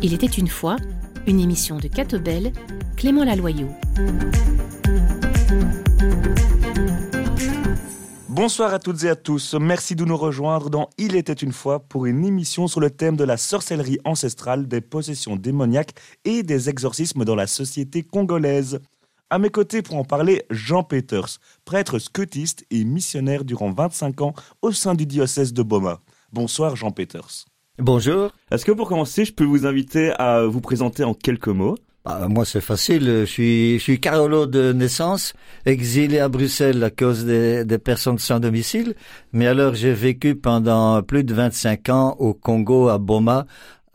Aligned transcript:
Il 0.00 0.14
était 0.14 0.26
une 0.26 0.48
fois 0.48 0.76
une 1.26 1.40
émission 1.40 1.76
de 1.76 1.88
Catobel, 1.88 2.52
Clément 2.96 3.24
Laloyau. 3.24 3.68
Bonsoir 8.28 8.72
à 8.72 8.78
toutes 8.78 9.04
et 9.04 9.10
à 9.10 9.16
tous. 9.16 9.54
Merci 9.54 9.94
de 9.96 10.04
nous 10.06 10.16
rejoindre 10.16 10.70
dans 10.70 10.88
Il 10.96 11.14
était 11.14 11.32
une 11.32 11.52
fois 11.52 11.80
pour 11.80 12.06
une 12.06 12.24
émission 12.24 12.68
sur 12.68 12.80
le 12.80 12.88
thème 12.88 13.16
de 13.16 13.24
la 13.24 13.36
sorcellerie 13.36 13.98
ancestrale, 14.04 14.66
des 14.66 14.80
possessions 14.80 15.36
démoniaques 15.36 15.92
et 16.24 16.42
des 16.42 16.70
exorcismes 16.70 17.24
dans 17.24 17.34
la 17.34 17.46
société 17.46 18.02
congolaise. 18.02 18.80
À 19.30 19.38
mes 19.38 19.50
côtés 19.50 19.82
pour 19.82 19.96
en 19.96 20.04
parler, 20.04 20.44
Jean 20.48 20.82
Peters, 20.82 21.38
prêtre 21.66 21.98
scotiste 21.98 22.64
et 22.70 22.82
missionnaire 22.84 23.44
durant 23.44 23.70
25 23.70 24.22
ans 24.22 24.34
au 24.62 24.72
sein 24.72 24.94
du 24.94 25.04
diocèse 25.04 25.52
de 25.52 25.62
Boma. 25.62 26.00
Bonsoir 26.32 26.76
Jean 26.76 26.92
Peters. 26.92 27.44
Bonjour. 27.78 28.32
Est-ce 28.50 28.64
que 28.64 28.72
pour 28.72 28.88
commencer, 28.88 29.26
je 29.26 29.34
peux 29.34 29.44
vous 29.44 29.66
inviter 29.66 30.12
à 30.12 30.46
vous 30.46 30.62
présenter 30.62 31.04
en 31.04 31.12
quelques 31.12 31.48
mots? 31.48 31.76
Bah, 32.06 32.26
moi, 32.26 32.46
c'est 32.46 32.62
facile. 32.62 33.04
Je 33.04 33.24
suis, 33.26 33.78
je 33.78 33.82
suis 33.82 34.00
Carolo 34.00 34.46
de 34.46 34.72
naissance, 34.72 35.34
exilé 35.66 36.20
à 36.20 36.30
Bruxelles 36.30 36.82
à 36.82 36.88
cause 36.88 37.26
des, 37.26 37.66
des 37.66 37.78
personnes 37.78 38.18
sans 38.18 38.40
domicile. 38.40 38.94
Mais 39.32 39.46
alors, 39.46 39.74
j'ai 39.74 39.92
vécu 39.92 40.36
pendant 40.36 41.02
plus 41.02 41.22
de 41.22 41.34
25 41.34 41.88
ans 41.90 42.16
au 42.18 42.32
Congo, 42.32 42.88
à 42.88 42.96
Boma, 42.96 43.46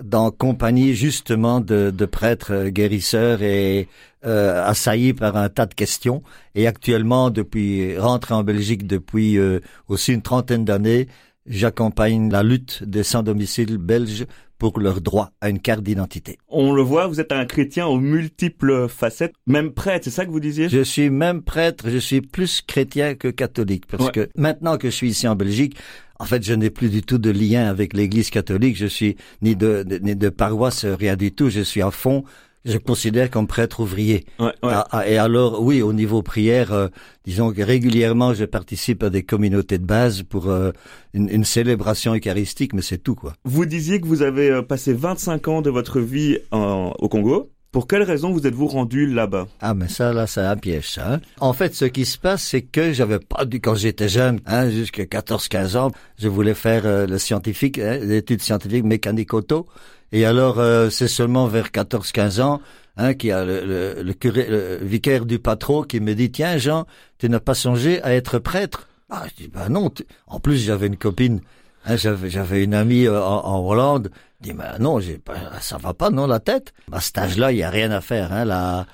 dans 0.04 0.32
compagnie 0.32 0.94
justement 0.94 1.62
de, 1.62 1.92
de 1.92 2.06
prêtres 2.06 2.68
guérisseurs 2.68 3.42
et 3.42 3.88
euh, 4.26 4.64
assaillis 4.66 5.14
par 5.14 5.36
un 5.38 5.50
tas 5.50 5.66
de 5.66 5.74
questions. 5.74 6.22
Et 6.56 6.68
actuellement, 6.68 7.30
depuis 7.30 7.98
rentré 7.98 8.34
en 8.34 8.44
Belgique 8.44 8.86
depuis 8.86 9.38
euh, 9.38 9.60
aussi 9.88 10.14
une 10.14 10.22
trentaine 10.22 10.66
d'années, 10.66 11.08
j'accompagne 11.46 12.32
la 12.32 12.44
lutte 12.44 12.84
des 12.84 13.04
sans-domicile 13.04 13.78
belges 13.78 14.26
pour 14.58 14.80
leur 14.80 15.02
droit 15.02 15.32
à 15.42 15.50
une 15.50 15.60
carte 15.60 15.84
d'identité. 15.84 16.38
On 16.48 16.72
le 16.74 16.82
voit, 16.82 17.08
vous 17.08 17.20
êtes 17.20 17.34
un 17.34 17.46
chrétien 17.46 17.86
aux 17.86 18.00
multiples 18.00 18.88
facettes, 18.88 19.34
même 19.46 19.72
prêtre, 19.74 20.06
c'est 20.06 20.10
ça 20.10 20.26
que 20.26 20.32
vous 20.32 20.40
disiez? 20.40 20.70
Je 20.70 20.84
suis 20.84 21.10
même 21.10 21.42
prêtre, 21.42 21.90
je 21.90 21.98
suis 21.98 22.22
plus 22.22 22.62
chrétien 22.62 23.16
que 23.16 23.28
catholique, 23.28 23.88
parce 23.88 24.10
que 24.12 24.30
maintenant 24.38 24.78
que 24.78 24.90
je 24.90 24.96
suis 24.96 25.10
ici 25.10 25.28
en 25.28 25.36
Belgique, 25.36 25.76
en 26.24 26.26
fait, 26.26 26.42
je 26.42 26.54
n'ai 26.54 26.70
plus 26.70 26.88
du 26.88 27.02
tout 27.02 27.18
de 27.18 27.30
lien 27.30 27.68
avec 27.68 27.94
l'Église 27.94 28.30
catholique. 28.30 28.78
Je 28.78 28.86
suis 28.86 29.18
ni 29.42 29.58
de, 29.58 29.86
ni 30.02 30.16
de 30.16 30.30
paroisse, 30.30 30.86
rien 30.86 31.18
du 31.18 31.34
tout. 31.34 31.50
Je 31.50 31.60
suis 31.60 31.82
à 31.82 31.92
fond 31.92 32.24
je 32.64 32.78
considère 32.78 33.30
comme 33.30 33.46
prêtre 33.46 33.82
ouvrier. 33.82 34.24
Ouais, 34.40 34.46
ouais. 34.46 34.54
Ah, 34.64 34.88
ah, 34.92 35.06
et 35.06 35.18
alors, 35.18 35.62
oui, 35.62 35.82
au 35.82 35.92
niveau 35.92 36.22
prière, 36.22 36.72
euh, 36.72 36.88
disons 37.26 37.52
que 37.52 37.62
régulièrement, 37.62 38.34
je 38.34 38.46
participe 38.46 39.04
à 39.04 39.10
des 39.10 39.24
communautés 39.24 39.78
de 39.78 39.86
base 39.86 40.24
pour 40.24 40.50
euh, 40.50 40.72
une, 41.14 41.28
une, 41.30 41.44
célébration 41.44 42.16
eucharistique, 42.16 42.72
mais 42.72 42.82
c'est 42.82 43.00
tout, 43.00 43.16
quoi. 43.16 43.34
Vous 43.44 43.66
disiez 43.66 44.00
que 44.00 44.08
vous 44.08 44.22
avez 44.22 44.50
euh, 44.50 44.62
passé 44.62 44.94
25 44.94 45.48
ans 45.50 45.62
de 45.62 45.70
votre 45.70 46.00
vie 46.00 46.38
en, 46.52 46.94
au 47.00 47.10
Congo. 47.10 47.53
Pour 47.74 47.88
quelle 47.88 48.04
raison 48.04 48.32
vous 48.32 48.46
êtes-vous 48.46 48.68
rendu 48.68 49.08
là-bas? 49.08 49.48
Ah, 49.60 49.74
mais 49.74 49.88
ça, 49.88 50.14
là, 50.14 50.28
c'est 50.28 50.42
un 50.42 50.56
piège, 50.56 50.92
ça. 50.92 51.14
Hein? 51.16 51.22
En 51.40 51.54
fait, 51.54 51.74
ce 51.74 51.86
qui 51.86 52.06
se 52.06 52.20
passe, 52.20 52.44
c'est 52.44 52.62
que 52.62 52.94
j'avais 52.94 53.18
pas 53.18 53.46
dû, 53.46 53.60
quand 53.60 53.74
j'étais 53.74 54.08
jeune, 54.08 54.42
hein, 54.46 54.70
jusqu'à 54.70 55.06
14-15 55.06 55.78
ans, 55.78 55.92
je 56.20 56.28
voulais 56.28 56.54
faire 56.54 56.84
le 56.86 57.18
scientifique, 57.18 57.80
hein, 57.80 57.98
l'étude 58.00 58.44
scientifique 58.44 58.84
mécanique 58.84 59.34
auto. 59.34 59.66
Et 60.12 60.24
alors, 60.24 60.60
euh, 60.60 60.92
c'est 60.92 61.08
seulement 61.08 61.48
vers 61.48 61.70
14-15 61.70 62.42
ans 62.44 62.62
hein, 62.96 63.16
qu'il 63.16 63.32
a 63.32 63.44
le, 63.44 63.66
le, 63.66 64.04
le, 64.04 64.14
curé, 64.14 64.46
le 64.48 64.78
vicaire 64.84 65.26
du 65.26 65.40
patron 65.40 65.82
qui 65.82 66.00
me 66.00 66.14
dit, 66.14 66.30
tiens 66.30 66.60
Jean, 66.60 66.86
tu 67.18 67.28
n'as 67.28 67.40
pas 67.40 67.56
songé 67.56 68.04
à 68.04 68.14
être 68.14 68.38
prêtre? 68.38 68.88
Ah, 69.10 69.24
je 69.30 69.46
dis, 69.46 69.50
bah 69.50 69.70
non. 69.70 69.92
En 70.28 70.40
plus, 70.40 70.58
j'avais 70.58 70.86
une 70.86 70.98
copine, 70.98 71.42
j'avais, 71.88 72.30
j'avais 72.30 72.64
une 72.64 72.74
amie 72.74 73.06
euh, 73.06 73.22
en, 73.22 73.46
en, 73.46 73.68
Hollande. 73.68 74.12
Je 74.42 74.50
dis, 74.50 74.54
bah 74.54 74.78
non, 74.80 75.00
j'ai 75.00 75.18
pas, 75.18 75.36
ça 75.62 75.78
va 75.78 75.94
pas, 75.94 76.10
non, 76.10 76.28
la 76.28 76.40
tête. 76.40 76.74
À 76.92 77.00
cet 77.00 77.18
âge-là, 77.18 77.52
il 77.52 77.60
y 77.60 77.64
a 77.64 77.70
rien 77.70 77.92
à 77.92 78.02
faire. 78.02 78.32
Hein, 78.32 78.46
là, 78.46 78.86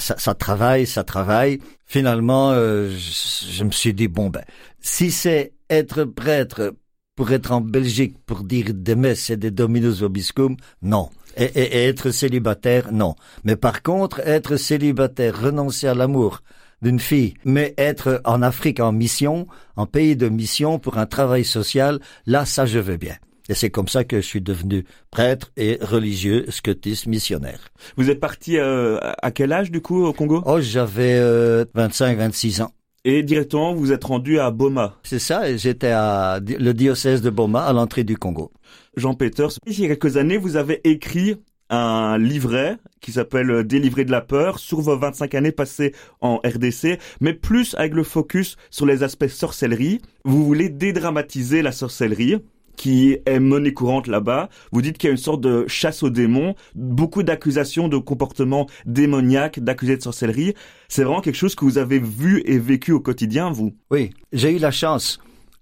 ça, 0.00 0.16
ça 0.18 0.34
travaille, 0.34 0.86
ça 0.86 1.04
travaille. 1.04 1.60
Finalement, 1.84 2.50
euh, 2.52 2.90
je, 2.90 3.52
je 3.52 3.64
me 3.64 3.70
suis 3.70 3.94
dit, 3.94 4.08
bon, 4.08 4.30
ben, 4.30 4.44
si 4.80 5.10
c'est 5.10 5.52
être 5.70 6.04
prêtre 6.04 6.74
pour 7.16 7.32
être 7.32 7.52
en 7.52 7.60
Belgique, 7.60 8.16
pour 8.26 8.44
dire 8.44 8.66
des 8.74 8.94
messes 8.94 9.30
et 9.30 9.36
des 9.36 9.50
dominus 9.50 10.00
vobiscum, 10.00 10.56
non. 10.82 11.08
Et, 11.36 11.44
et, 11.44 11.78
et, 11.78 11.88
être 11.88 12.10
célibataire, 12.10 12.92
non. 12.92 13.14
Mais 13.44 13.56
par 13.56 13.82
contre, 13.82 14.20
être 14.20 14.56
célibataire, 14.56 15.40
renoncer 15.40 15.86
à 15.86 15.94
l'amour 15.94 16.42
d'une 16.82 17.00
fille, 17.00 17.34
mais 17.44 17.74
être 17.78 18.20
en 18.24 18.42
Afrique 18.42 18.80
en 18.80 18.92
mission, 18.92 19.46
en 19.76 19.86
pays 19.86 20.16
de 20.16 20.28
mission 20.28 20.78
pour 20.78 20.98
un 20.98 21.06
travail 21.06 21.44
social, 21.44 22.00
là, 22.26 22.44
ça 22.44 22.66
je 22.66 22.78
veux 22.78 22.96
bien. 22.96 23.16
Et 23.48 23.54
c'est 23.54 23.70
comme 23.70 23.88
ça 23.88 24.04
que 24.04 24.16
je 24.20 24.26
suis 24.26 24.40
devenu 24.40 24.84
prêtre 25.10 25.52
et 25.56 25.78
religieux, 25.80 26.46
scotiste, 26.48 27.06
missionnaire. 27.06 27.68
Vous 27.96 28.10
êtes 28.10 28.18
parti 28.18 28.58
euh, 28.58 28.98
à 29.22 29.30
quel 29.30 29.52
âge 29.52 29.70
du 29.70 29.80
coup 29.80 30.04
au 30.04 30.12
Congo? 30.12 30.42
Oh, 30.44 30.60
j'avais 30.60 31.14
euh, 31.14 31.64
25-26 31.76 32.62
ans. 32.62 32.72
Et 33.04 33.22
directement, 33.22 33.72
vous 33.72 33.92
êtes 33.92 34.02
rendu 34.02 34.40
à 34.40 34.50
Boma. 34.50 34.96
C'est 35.04 35.20
ça, 35.20 35.56
j'étais 35.56 35.92
à 35.92 36.40
le 36.40 36.72
diocèse 36.72 37.22
de 37.22 37.30
Boma, 37.30 37.62
à 37.62 37.72
l'entrée 37.72 38.02
du 38.02 38.16
Congo. 38.16 38.50
Jean 38.96 39.14
Peters, 39.14 39.50
il 39.64 39.80
y 39.80 39.84
a 39.84 39.88
quelques 39.88 40.16
années, 40.16 40.38
vous 40.38 40.56
avez 40.56 40.80
écrit 40.82 41.36
un 41.70 42.18
livret 42.18 42.76
qui 43.00 43.12
s'appelle 43.12 43.64
Délivrer 43.64 44.04
de 44.04 44.10
la 44.10 44.20
peur 44.20 44.58
sur 44.58 44.80
vos 44.80 44.96
25 44.96 45.34
années 45.34 45.52
passées 45.52 45.94
en 46.20 46.36
RDC, 46.38 46.98
mais 47.20 47.32
plus 47.32 47.74
avec 47.78 47.94
le 47.94 48.02
focus 48.02 48.56
sur 48.70 48.86
les 48.86 49.02
aspects 49.02 49.28
sorcellerie. 49.28 50.00
Vous 50.24 50.44
voulez 50.44 50.68
dédramatiser 50.68 51.62
la 51.62 51.72
sorcellerie 51.72 52.36
qui 52.76 53.18
est 53.24 53.40
monnaie 53.40 53.72
courante 53.72 54.06
là-bas. 54.06 54.48
Vous 54.70 54.82
dites 54.82 54.98
qu'il 54.98 55.08
y 55.08 55.10
a 55.10 55.12
une 55.12 55.16
sorte 55.16 55.40
de 55.40 55.64
chasse 55.66 56.02
aux 56.02 56.10
démons, 56.10 56.54
beaucoup 56.74 57.22
d'accusations 57.22 57.88
de 57.88 57.96
comportement 57.96 58.66
démoniaque, 58.84 59.60
d'accusés 59.60 59.96
de 59.96 60.02
sorcellerie. 60.02 60.54
C'est 60.88 61.02
vraiment 61.02 61.22
quelque 61.22 61.36
chose 61.36 61.54
que 61.54 61.64
vous 61.64 61.78
avez 61.78 61.98
vu 61.98 62.42
et 62.44 62.58
vécu 62.58 62.92
au 62.92 63.00
quotidien, 63.00 63.50
vous? 63.50 63.74
Oui, 63.90 64.10
j'ai 64.32 64.54
eu 64.54 64.58
la 64.58 64.70
chance, 64.70 65.18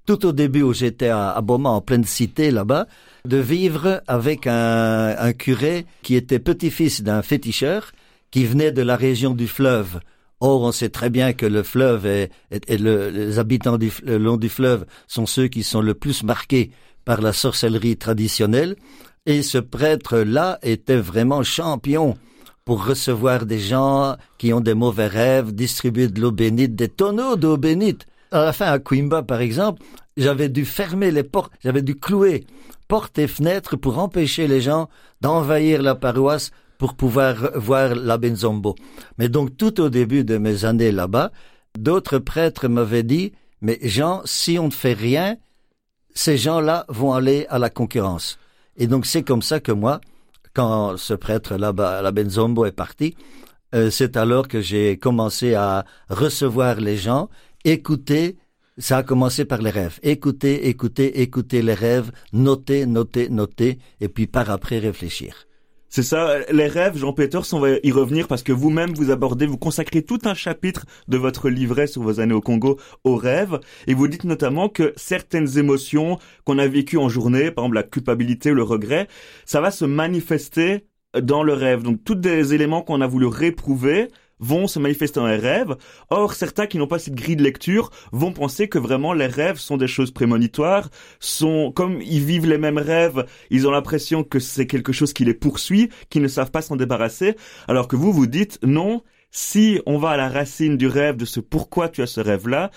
tout 0.07 0.27
au 0.27 0.33
début 0.33 0.63
où 0.63 0.73
j'étais 0.73 1.09
à 1.09 1.41
Boma, 1.41 1.71
en 1.71 1.81
pleine 1.81 2.05
cité 2.05 2.51
là-bas, 2.51 2.87
de 3.27 3.39
vivre 3.39 4.03
avec 4.07 4.47
un, 4.47 5.17
un 5.19 5.33
curé 5.33 5.87
qui 6.03 6.15
était 6.15 6.39
petit-fils 6.39 7.03
d'un 7.03 7.23
féticheur 7.23 7.93
qui 8.31 8.45
venait 8.45 8.73
de 8.73 8.83
la 8.83 8.97
région 8.97 9.33
du 9.33 9.49
fleuve. 9.49 10.01
Or, 10.41 10.61
on 10.61 10.73
sait 10.73 10.91
très 10.91 11.09
bien 11.09 11.33
que 11.33 11.47
le 11.47 11.63
fleuve 11.63 12.05
et, 12.05 12.29
le, 12.69 13.09
les 13.09 13.39
habitants 13.39 13.79
du, 13.79 13.91
le 14.05 14.19
long 14.19 14.37
du 14.37 14.51
fleuve 14.51 14.85
sont 15.07 15.25
ceux 15.25 15.49
qui 15.49 15.63
sont 15.63 15.81
le 15.81 15.95
plus 15.95 16.23
marqués 16.23 16.71
par 17.07 17.23
la 17.23 17.33
sorcellerie 17.33 17.97
traditionnelle, 17.97 18.77
et 19.25 19.43
ce 19.43 19.59
prêtre-là 19.59 20.59
était 20.63 20.97
vraiment 20.97 21.43
champion 21.43 22.19
pour 22.67 22.85
recevoir 22.85 23.47
des 23.47 23.59
gens 23.59 24.17
qui 24.37 24.53
ont 24.53 24.61
des 24.61 24.75
mauvais 24.75 25.07
rêves, 25.07 25.55
distribuer 25.55 26.09
de 26.09 26.21
l'eau 26.21 26.31
bénite, 26.31 26.75
des 26.75 26.89
tonneaux 26.89 27.37
d'eau 27.37 27.57
bénite. 27.57 28.07
À 28.33 28.45
la 28.45 28.53
fin, 28.53 28.67
à 28.67 28.79
Quimba, 28.79 29.23
par 29.23 29.41
exemple, 29.41 29.83
j'avais 30.17 30.49
dû 30.49 30.65
fermer 30.65 31.11
les 31.11 31.23
portes, 31.23 31.53
j'avais 31.63 31.83
dû 31.83 31.95
clouer 31.95 32.47
portes 32.89 33.19
et 33.19 33.27
fenêtres 33.27 33.77
pour 33.77 33.99
empêcher 33.99 34.47
les 34.47 34.61
gens 34.61 34.89
d'envahir 35.21 35.83
la 35.83 35.95
paroisse 35.95 36.51
pour 36.79 36.95
pouvoir 36.95 37.53
voir 37.55 37.95
la 37.95 38.19
Benzombo. 38.19 38.75
Mais 39.19 39.29
donc, 39.29 39.57
tout 39.57 39.81
au 39.81 39.89
début 39.89 40.25
de 40.25 40.39
mes 40.39 40.65
années 40.65 40.93
là-bas, 40.93 41.31
d'autres 41.79 42.19
prêtres 42.19 42.69
m'avaient 42.69 43.03
dit, 43.03 43.33
mais 43.61 43.79
Jean, 43.83 44.23
si 44.25 44.59
on 44.59 44.67
ne 44.67 44.73
fait 44.73 44.93
rien, 44.93 45.37
ces 46.15 46.37
gens-là 46.37 46.85
vont 46.89 47.13
aller 47.13 47.47
à 47.49 47.59
la 47.59 47.71
concurrence. 47.71 48.39
Et 48.77 48.87
donc 48.87 49.07
c'est 49.07 49.23
comme 49.23 49.43
ça 49.43 49.61
que 49.61 49.73
moi, 49.73 50.01
quand 50.53 50.97
ce 50.97 51.15
prêtre-là, 51.15 51.73
la 52.03 52.13
Benzombo 52.13 52.65
est 52.65 52.73
parti, 52.73 53.17
euh, 53.75 53.91
c'est 53.91 54.17
alors 54.17 54.47
que 54.47 54.61
j'ai 54.61 54.99
commencé 54.99 55.55
à 55.55 55.85
recevoir 56.09 56.81
les 56.81 56.97
gens, 56.97 57.29
écouter. 57.65 58.37
Ça 58.77 58.99
a 58.99 59.03
commencé 59.05 59.45
par 59.45 59.63
les 59.63 59.71
rêves. 59.71 60.01
Écouter, 60.03 60.69
écouter, 60.69 61.21
écouter 61.21 61.63
les 61.63 61.75
rêves, 61.75 62.11
noter, 62.33 62.87
noter, 62.87 63.29
noter, 63.29 63.79
et 64.01 64.09
puis 64.09 64.27
par 64.27 64.51
après 64.51 64.81
réfléchir. 64.81 65.47
C'est 65.89 66.03
ça, 66.03 66.41
les 66.51 66.67
rêves, 66.67 66.97
Jean 66.97 67.13
Peters, 67.13 67.55
on 67.55 67.61
va 67.61 67.69
y 67.85 67.93
revenir 67.93 68.27
parce 68.27 68.43
que 68.43 68.51
vous-même 68.51 68.93
vous 68.95 69.13
abordez, 69.13 69.47
vous 69.47 69.59
consacrez 69.59 70.03
tout 70.03 70.19
un 70.25 70.35
chapitre 70.35 70.87
de 71.07 71.17
votre 71.17 71.49
livret 71.49 71.87
sur 71.87 72.03
vos 72.03 72.19
années 72.19 72.35
au 72.35 72.41
Congo 72.41 72.81
aux 73.05 73.15
rêves 73.15 73.61
et 73.87 73.95
vous 73.95 74.09
dites 74.09 74.25
notamment 74.25 74.69
que 74.69 74.93
certaines 74.97 75.57
émotions 75.57 76.19
qu'on 76.45 76.59
a 76.59 76.67
vécues 76.67 76.99
en 76.99 77.09
journée, 77.09 77.53
par 77.53 77.67
exemple 77.67 77.77
la 77.77 77.83
culpabilité 77.85 78.51
le 78.51 78.65
regret, 78.65 79.07
ça 79.45 79.61
va 79.61 79.71
se 79.71 79.85
manifester 79.85 80.85
dans 81.23 81.45
le 81.45 81.53
rêve. 81.53 81.85
Donc 81.85 82.03
tous 82.03 82.17
des 82.17 82.55
éléments 82.55 82.83
qu'on 82.83 83.01
a 83.01 83.07
voulu 83.07 83.27
réprouver, 83.27 84.09
vont 84.41 84.67
se 84.67 84.79
manifester 84.79 85.21
dans 85.21 85.27
les 85.27 85.37
rêves. 85.37 85.77
Or, 86.11 86.35
certains 86.35 86.67
qui 86.67 86.79
n'ont 86.79 86.87
pas 86.87 86.99
cette 86.99 87.15
grille 87.15 87.37
de 87.37 87.43
lecture 87.43 87.91
vont 88.13 88.33
penser 88.33 88.69
que 88.69 88.79
vraiment 88.79 89.13
les 89.13 89.27
rêves 89.27 89.59
sont 89.59 89.77
des 89.77 89.87
choses 89.87 90.11
prémonitoires, 90.11 90.91
sont 91.21 91.73
comme 91.73 92.01
ils 92.03 92.25
vivent 92.25 92.47
les 92.47 92.59
mêmes 92.59 92.79
rêves, 92.79 93.25
ils 93.51 93.67
ont 93.67 93.71
l'impression 93.71 94.25
que 94.25 94.39
c'est 94.39 94.67
quelque 94.67 94.93
chose 94.93 95.13
qui 95.13 95.25
les 95.25 95.35
poursuit, 95.35 95.91
qu'ils 96.11 96.23
ne 96.23 96.29
savent 96.29 96.51
pas 96.51 96.63
s'en 96.63 96.77
débarrasser, 96.77 97.37
alors 97.69 97.89
que 97.89 97.97
vous 97.97 98.13
vous 98.13 98.27
dites 98.27 98.59
non, 98.63 99.03
si 99.31 99.81
on 99.87 99.99
va 99.99 100.11
à 100.11 100.17
la 100.17 100.29
racine 100.29 100.77
du 100.77 100.87
rêve, 100.87 101.17
de 101.17 101.25
ce 101.25 101.41
pourquoi 101.41 101.89
tu 101.89 102.03
as 102.03 102.07
ce 102.07 102.21
rêve-là, 102.21 102.71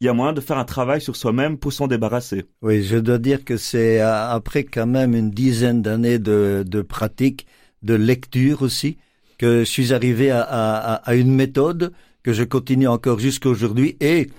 il 0.00 0.06
y 0.06 0.08
a 0.08 0.12
moyen 0.12 0.32
de 0.32 0.40
faire 0.40 0.58
un 0.58 0.64
travail 0.64 1.00
sur 1.00 1.16
soi-même 1.16 1.56
pour 1.56 1.72
s'en 1.72 1.86
débarrasser. 1.86 2.44
Oui, 2.62 2.82
je 2.82 2.98
dois 2.98 3.18
dire 3.18 3.44
que 3.44 3.56
c'est 3.56 4.00
euh, 4.00 4.28
après 4.28 4.64
quand 4.64 4.86
même 4.86 5.14
une 5.14 5.30
dizaine 5.30 5.82
d'années 5.82 6.18
de, 6.18 6.64
de 6.66 6.82
pratique, 6.82 7.46
de 7.82 7.94
lecture 7.94 8.62
aussi, 8.62 8.98
que 9.44 9.58
je 9.60 9.64
suis 9.64 9.92
arrivé 9.92 10.30
à, 10.30 10.40
à, 10.40 10.94
à 11.10 11.14
une 11.14 11.34
méthode 11.34 11.92
que 12.22 12.32
je 12.32 12.44
continue 12.44 12.88
encore 12.88 13.18
jusqu'à 13.18 13.50
aujourd'hui 13.50 13.98
et 14.00 14.30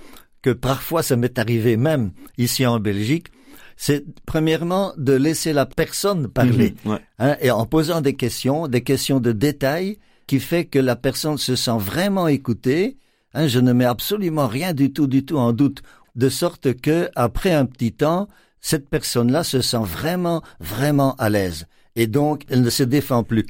que 0.42 0.50
parfois 0.50 1.04
ça 1.04 1.16
m'est 1.16 1.38
arrivé 1.38 1.78
même 1.78 2.06
ici 2.40 2.66
en 2.66 2.80
Belgique, 2.80 3.28
c'est 3.78 4.04
premièrement 4.26 4.94
de 4.98 5.14
laisser 5.14 5.54
la 5.54 5.68
personne 5.68 6.28
parler, 6.28 6.74
Mhm, 6.86 6.92
ouais. 6.92 7.00
hein, 7.20 7.36
et 7.40 7.52
en 7.52 7.68
posant 7.68 8.02
des 8.02 8.16
questions, 8.16 8.68
des 8.68 8.82
questions 8.82 9.20
de 9.20 9.32
détail, 9.32 10.00
qui 10.26 10.40
fait 10.40 10.66
que 10.66 10.80
la 10.80 10.96
personne 10.96 11.38
se 11.38 11.56
sent 11.56 11.78
vraiment 11.78 12.28
écoutée. 12.28 12.98
Hein, 13.36 13.46
je 13.48 13.60
ne 13.60 13.74
mets 13.74 13.86
absolument 13.86 14.48
rien 14.48 14.74
du 14.74 14.92
tout, 14.92 15.06
du 15.06 15.24
tout 15.24 15.38
en 15.38 15.54
doute, 15.54 15.84
de 16.16 16.30
sorte 16.30 16.74
que 16.86 17.10
après 17.16 17.54
un 17.54 17.68
petit 17.68 17.92
temps, 17.92 18.28
cette 18.60 18.90
personne-là 18.90 19.44
se 19.44 19.62
sent 19.62 19.84
vraiment, 20.00 20.42
vraiment 20.60 21.14
à 21.18 21.30
l'aise, 21.30 21.68
et 21.96 22.08
donc 22.08 22.44
elle 22.50 22.62
ne 22.64 22.72
se 22.72 22.82
défend 22.98 23.24
plus. 23.24 23.46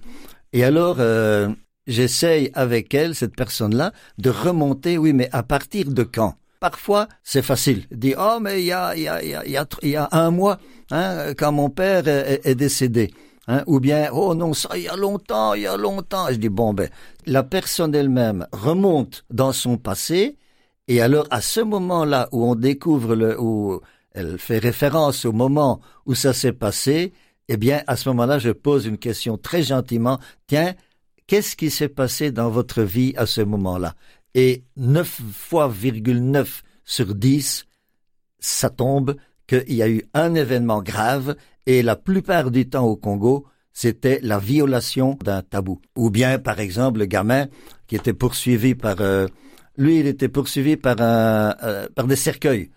Et 0.56 0.64
alors, 0.64 0.96
euh, 1.00 1.50
j'essaye 1.86 2.50
avec 2.54 2.94
elle, 2.94 3.14
cette 3.14 3.36
personne-là, 3.36 3.92
de 4.20 4.30
remonter, 4.30 4.98
oui, 4.98 5.12
mais 5.12 5.28
à 5.34 5.44
partir 5.44 5.92
de 5.92 6.04
quand? 6.04 6.36
Parfois, 6.62 7.10
c'est 7.24 7.42
facile. 7.42 7.84
Dit, 7.92 8.16
oh, 8.18 8.38
mais 8.40 8.62
il 8.62 8.68
y 8.68 8.72
a, 8.72 8.96
y 8.96 9.06
a, 9.06 9.22
y 9.22 9.96
a, 9.98 10.08
un 10.14 10.32
mois, 10.32 10.58
hein, 10.92 11.34
quand 11.38 11.52
mon 11.52 11.70
père 11.70 12.08
est, 12.08 12.40
est 12.46 12.56
décédé. 12.56 13.14
Hein, 13.50 13.64
ou 13.68 13.82
bien, 13.82 14.08
oh 14.14 14.34
non, 14.34 14.54
ça, 14.54 14.70
il 14.78 14.84
y 14.84 14.88
a 14.88 14.96
longtemps, 14.96 15.56
il 15.56 15.64
y 15.64 15.68
a 15.68 15.76
longtemps. 15.76 16.28
Je 16.30 16.36
dis, 16.36 16.48
bon, 16.48 16.74
ben, 16.74 16.88
la 17.26 17.44
personne 17.44 17.94
elle-même 17.94 18.48
remonte 18.54 19.26
dans 19.30 19.52
son 19.52 19.76
passé, 19.76 20.38
et 20.88 21.02
alors, 21.02 21.28
à 21.32 21.42
ce 21.42 21.60
moment-là 21.60 22.30
où 22.32 22.50
on 22.50 22.56
découvre 22.56 23.14
le, 23.18 23.38
où 23.42 23.82
elle 24.14 24.38
fait 24.38 24.60
référence 24.60 25.26
au 25.26 25.34
moment 25.34 25.82
où 26.06 26.16
ça 26.16 26.32
s'est 26.32 26.54
passé, 26.54 27.12
eh 27.50 27.58
bien, 27.58 27.84
à 27.88 27.96
ce 27.96 28.10
moment-là, 28.10 28.40
je 28.40 28.50
pose 28.50 28.86
une 28.86 28.98
question 28.98 29.38
très 29.38 29.62
gentiment. 29.62 30.20
Tiens, 30.48 30.74
qu'est-ce 31.28 31.56
qui 31.56 31.70
s'est 31.70 31.90
passé 31.90 32.32
dans 32.32 32.50
votre 32.50 32.82
vie 32.82 33.14
à 33.18 33.26
ce 33.26 33.42
moment-là? 33.42 33.96
Et 34.34 34.64
9 34.78 35.22
fois, 35.32 35.72
9 35.72 36.64
sur 36.84 37.16
10, 37.16 37.66
ça 38.40 38.70
tombe 38.70 39.16
qu'il 39.48 39.74
y 39.74 39.82
a 39.82 39.90
eu 39.90 40.04
un 40.14 40.36
événement 40.36 40.82
grave 40.82 41.36
et 41.66 41.82
la 41.84 41.96
plupart 41.96 42.52
du 42.52 42.68
temps 42.68 42.86
au 42.86 42.96
Congo, 42.96 43.46
c'était 43.74 44.20
la 44.22 44.40
violation 44.40 45.18
d'un 45.24 45.42
tabou. 45.42 45.82
Ou 45.96 46.10
bien, 46.10 46.40
par 46.40 46.60
exemple, 46.60 47.00
le 47.00 47.06
gamin 47.06 47.48
qui 47.88 47.96
était 47.96 48.14
poursuivi 48.14 48.76
par... 48.76 49.02
Euh, 49.02 49.28
lui, 49.78 50.00
il 50.00 50.08
était 50.08 50.30
poursuivi 50.30 50.78
par, 50.78 51.02
un, 51.02 51.56
euh, 51.64 51.88
par 51.94 52.08
des 52.08 52.16
cercueils. 52.16 52.72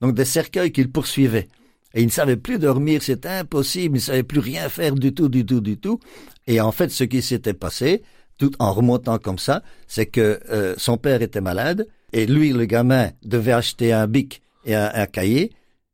Donc 0.00 0.14
des 0.14 0.24
cercueils 0.24 0.72
qu'il 0.72 0.90
poursuivait. 0.90 1.48
Et 1.94 2.02
il 2.02 2.06
ne 2.06 2.10
savait 2.10 2.36
plus 2.36 2.58
dormir, 2.58 3.02
c'était 3.02 3.28
impossible, 3.28 3.96
il 3.96 4.00
ne 4.00 4.04
savait 4.04 4.22
plus 4.22 4.40
rien 4.40 4.68
faire 4.68 4.94
du 4.94 5.12
tout, 5.12 5.28
du 5.28 5.44
tout, 5.44 5.60
du 5.60 5.76
tout. 5.78 5.98
Et 6.46 6.60
en 6.60 6.72
fait, 6.72 6.90
ce 6.90 7.04
qui 7.04 7.22
s'était 7.22 7.54
passé, 7.54 8.02
tout 8.38 8.52
en 8.58 8.72
remontant 8.72 9.18
comme 9.18 9.38
ça, 9.38 9.62
c'est 9.86 10.06
que 10.06 10.40
euh, 10.50 10.74
son 10.78 10.96
père 10.96 11.22
était 11.22 11.40
malade, 11.40 11.86
et 12.12 12.26
lui, 12.26 12.52
le 12.52 12.64
gamin, 12.64 13.10
devait 13.22 13.52
acheter 13.52 13.92
un 13.92 14.06
bic 14.06 14.42
et 14.64 14.74
un, 14.74 14.90
un 14.94 15.06
cahier, 15.06 15.52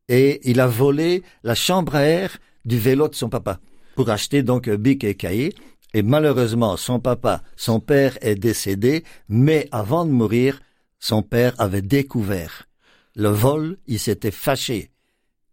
et 0.09 0.49
il 0.49 0.61
a 0.61 0.67
volé 0.67 1.23
la 1.43 1.55
chambre 1.55 1.97
à 1.97 2.03
air 2.03 2.39
du 2.65 2.79
vélo 2.79 3.09
de 3.09 3.15
son 3.15 3.29
papa 3.29 3.61
pour 3.95 4.11
acheter 4.11 4.43
donc 4.43 4.69
un 4.69 4.77
bic 4.77 5.03
et 5.03 5.15
cahier. 5.15 5.55
Et 5.95 6.03
malheureusement, 6.03 6.77
son 6.77 7.01
papa, 7.01 7.43
son 7.57 7.81
père 7.81 8.19
est 8.21 8.35
décédé, 8.35 9.03
mais 9.29 9.67
avant 9.73 10.05
de 10.05 10.11
mourir, 10.11 10.61
son 11.01 11.23
père 11.23 11.55
avait 11.59 11.83
découvert 11.83 12.67
le 13.17 13.31
vol, 13.31 13.79
il 13.87 13.99
s'était 13.99 14.31
fâché 14.31 14.91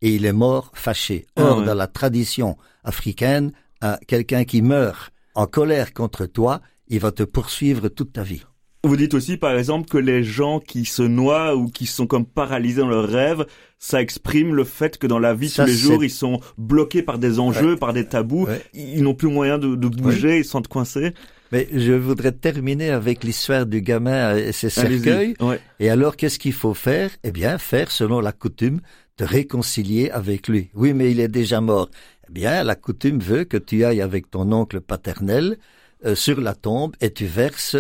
et 0.03 0.09
il 0.13 0.25
est 0.27 0.33
mort 0.33 0.69
fâché. 0.75 1.25
Or, 1.35 1.45
Ah 1.47 1.59
ouais. 1.59 1.65
dans 1.65 1.73
la 1.73 1.87
tradition 1.87 2.55
africaine, 2.83 3.51
un- 3.81 3.97
quelqu'un 4.07 4.43
qui 4.43 4.61
meurt 4.61 5.11
en 5.33 5.47
colère 5.47 5.93
contre 5.93 6.27
toi, 6.27 6.61
il 6.87 6.99
va 6.99 7.11
te 7.11 7.23
poursuivre 7.23 7.87
toute 7.89 8.13
ta 8.13 8.21
vie. 8.23 8.43
Vous 8.85 8.97
dites 8.97 9.13
aussi, 9.13 9.37
par 9.37 9.57
exemple, 9.57 9.87
que 9.89 9.97
les 9.97 10.25
gens 10.25 10.59
qui 10.59 10.83
se 10.83 11.01
noient 11.03 11.55
ou 11.55 11.67
qui 11.69 11.85
sont 11.85 12.05
comme 12.05 12.25
paralysés 12.25 12.81
dans 12.81 12.89
leurs 12.89 13.07
rêves, 13.07 13.45
ça 13.79 14.01
exprime 14.01 14.53
le 14.53 14.65
fait 14.65 14.97
que 14.97 15.07
dans 15.07 15.19
la 15.19 15.33
vie 15.33 15.47
Ça, 15.49 15.63
tous 15.63 15.69
les 15.69 15.75
jours, 15.77 16.03
ils 16.03 16.09
sont 16.09 16.41
bloqués 16.57 17.01
par 17.01 17.17
des 17.17 17.39
enjeux, 17.39 17.77
par 17.77 17.93
des 17.93 18.05
tabous. 18.05 18.45
Ouais. 18.45 18.61
Ils 18.73 19.01
n'ont 19.01 19.15
plus 19.15 19.29
moyen 19.29 19.57
de, 19.57 19.75
de 19.75 19.87
bouger, 19.87 20.39
ils 20.39 20.45
sentent 20.45 20.67
coincés. 20.67 21.13
Mais 21.53 21.69
je 21.71 21.93
voudrais 21.93 22.31
terminer 22.33 22.89
avec 22.89 23.23
l'histoire 23.23 23.65
du 23.65 23.81
gamin 23.81 24.35
et 24.35 24.51
ses 24.51 24.69
cercueils. 24.69 25.35
Et 25.79 25.89
alors, 25.89 26.17
qu'est-ce 26.17 26.37
qu'il 26.39 26.51
faut 26.53 26.73
faire? 26.73 27.09
Eh 27.23 27.31
bien, 27.31 27.57
faire, 27.59 27.89
selon 27.89 28.19
la 28.19 28.31
coutume, 28.33 28.81
te 29.15 29.23
réconcilier 29.23 30.09
avec 30.09 30.47
lui. 30.47 30.69
Oui, 30.73 30.93
mais 30.93 31.11
il 31.11 31.19
est 31.19 31.27
déjà 31.27 31.61
mort. 31.61 31.89
Eh 32.27 32.31
bien, 32.31 32.63
la 32.63 32.75
coutume 32.75 33.19
veut 33.19 33.43
que 33.43 33.57
tu 33.57 33.83
ailles 33.85 34.01
avec 34.01 34.31
ton 34.31 34.51
oncle 34.51 34.81
paternel 34.81 35.57
euh, 36.05 36.15
sur 36.15 36.41
la 36.41 36.55
tombe 36.55 36.95
et 37.01 37.11
tu 37.11 37.25
verses 37.25 37.77